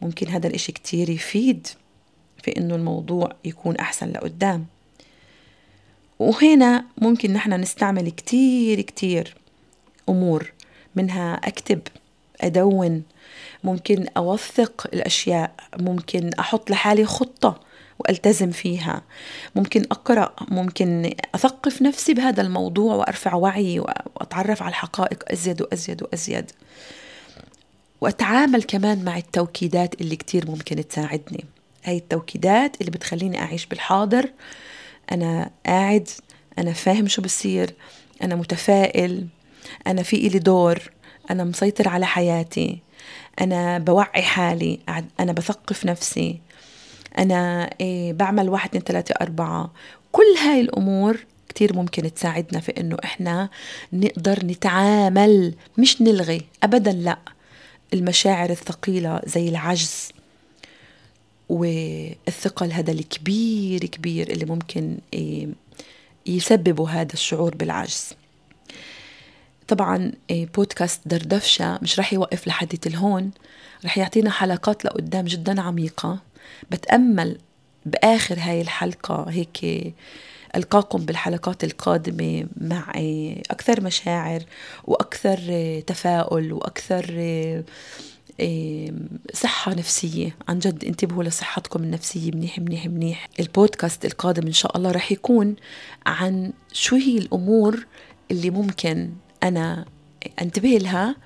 ممكن 0.00 0.28
هذا 0.28 0.46
الإشي 0.46 0.72
كتير 0.72 1.10
يفيد 1.10 1.66
في 2.42 2.56
أنه 2.56 2.74
الموضوع 2.74 3.32
يكون 3.44 3.76
أحسن 3.76 4.12
لقدام. 4.12 4.66
وهنا 6.18 6.84
ممكن 6.98 7.32
نحن 7.32 7.52
نستعمل 7.52 8.10
كتير 8.10 8.80
كتير 8.80 9.34
أمور 10.08 10.52
منها 10.96 11.34
أكتب. 11.34 11.80
أدون 12.40 13.02
ممكن 13.64 14.06
أوثق 14.16 14.86
الأشياء 14.94 15.52
ممكن 15.78 16.30
أحط 16.38 16.70
لحالي 16.70 17.04
خطة 17.04 17.60
وألتزم 17.98 18.50
فيها. 18.50 19.02
ممكن 19.56 19.82
أقرأ 19.82 20.34
ممكن 20.48 21.14
أثقف 21.34 21.82
نفسي 21.82 22.14
بهذا 22.14 22.42
الموضوع 22.42 22.94
وأرفع 22.94 23.34
وعي 23.34 23.80
وأتعرف 23.80 24.62
على 24.62 24.70
الحقائق 24.70 25.24
أزيد 25.32 25.62
وأزيد 25.62 26.02
وأزيد. 26.02 26.50
وأتعامل 28.00 28.62
كمان 28.62 29.04
مع 29.04 29.16
التوكيدات 29.18 30.00
اللي 30.00 30.16
كتير 30.16 30.50
ممكن 30.50 30.88
تساعدني. 30.88 31.44
هاي 31.84 31.96
التوكيدات 31.96 32.80
اللي 32.80 32.90
بتخليني 32.90 33.40
أعيش 33.42 33.66
بالحاضر. 33.66 34.30
أنا 35.12 35.50
قاعد 35.66 36.08
أنا 36.58 36.72
فاهم 36.72 37.08
شو 37.08 37.22
بصير 37.22 37.74
أنا 38.22 38.34
متفائل 38.34 39.26
أنا 39.86 40.02
في 40.02 40.26
إلي 40.26 40.38
دور. 40.38 40.90
أنا 41.30 41.44
مسيطر 41.44 41.88
على 41.88 42.06
حياتي. 42.06 42.78
أنا 43.40 43.78
بوعي 43.78 44.22
حالي. 44.22 44.78
أنا 45.20 45.32
بثقف 45.32 45.86
نفسي. 45.86 46.40
أنا 47.18 47.70
إيه 47.80 48.12
بعمل 48.12 48.48
واحد 48.48 48.68
اثنين 48.68 48.82
ثلاثة 48.82 49.14
أربعة. 49.20 49.72
كل 50.12 50.36
هاي 50.44 50.60
الأمور 50.60 51.26
كتير 51.48 51.76
ممكن 51.76 52.14
تساعدنا 52.14 52.60
في 52.60 52.80
إنه 52.80 52.96
إحنا 53.04 53.48
نقدر 53.92 54.46
نتعامل. 54.46 55.54
مش 55.78 56.02
نلغي. 56.02 56.42
أبدا 56.62 56.92
لا. 56.92 57.18
المشاعر 57.94 58.50
الثقيلة 58.50 59.20
زي 59.26 59.48
العجز 59.48 60.08
والثقل 61.48 62.72
هذا 62.72 62.92
الكبير 62.92 63.84
كبير 63.84 64.30
اللي 64.30 64.44
ممكن 64.44 64.98
إيه 65.14 65.48
يسببوا 66.26 66.88
هذا 66.88 67.12
الشعور 67.12 67.54
بالعجز. 67.54 68.14
طبعا 69.68 70.12
إيه، 70.30 70.46
بودكاست 70.46 71.00
دردفشة 71.06 71.78
مش 71.82 71.98
رح 71.98 72.12
يوقف 72.12 72.46
لحد 72.46 72.78
الهون 72.86 73.30
رح 73.84 73.98
يعطينا 73.98 74.30
حلقات 74.30 74.84
لقدام 74.84 75.24
جدا 75.24 75.60
عميقة. 75.60 76.18
بتأمل 76.70 77.38
بآخر 77.86 78.38
هاي 78.38 78.60
الحلقة 78.60 79.26
هيك 79.28 79.94
ألقاكم 80.56 80.98
بالحلقات 80.98 81.64
القادمة 81.64 82.46
مع 82.56 82.92
إيه، 82.94 83.42
أكثر 83.50 83.80
مشاعر 83.80 84.42
وأكثر 84.84 85.38
إيه، 85.38 85.80
تفاؤل 85.80 86.52
وأكثر 86.52 87.04
صحة 89.34 89.74
نفسية. 89.74 90.36
عن 90.48 90.58
جد 90.58 90.84
انتبهوا 90.84 91.24
لصحتكم 91.24 91.82
النفسية 91.82 92.30
منيح 92.30 92.58
منيح 92.58 92.86
منيح. 92.86 93.28
البودكاست 93.40 94.04
القادم 94.04 94.46
إن 94.46 94.52
شاء 94.52 94.76
الله 94.76 94.90
رح 94.90 95.12
يكون 95.12 95.56
عن 96.06 96.52
شو 96.72 96.96
هي 96.96 97.18
الأمور 97.18 97.86
اللي 98.30 98.50
ممكن 98.50 99.10
أنا 99.42 99.84
أنتبه 100.42 100.68
لها 100.68 101.16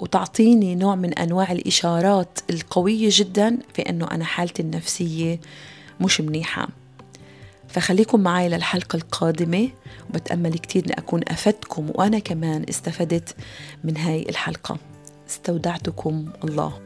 وتعطيني 0.00 0.74
نوع 0.74 0.94
من 0.94 1.14
أنواع 1.14 1.52
الإشارات 1.52 2.38
القوية 2.50 3.08
جدا 3.12 3.58
في 3.74 3.82
أنه 3.82 4.08
أنا 4.10 4.24
حالتي 4.24 4.62
النفسية 4.62 5.40
مش 6.00 6.20
منيحة. 6.20 6.68
فخليكم 7.68 8.20
معي 8.20 8.48
للحلقة 8.48 8.96
القادمة 8.96 9.68
وبتأمل 10.10 10.58
كتير 10.58 10.84
أني 10.84 10.98
أكون 10.98 11.20
أفدتكم 11.28 11.90
وأنا 11.94 12.18
كمان 12.18 12.64
استفدت 12.68 13.36
من 13.84 13.96
هاي 13.96 14.28
الحلقة. 14.28 14.78
استودعتكم 15.28 16.28
الله. 16.44 16.80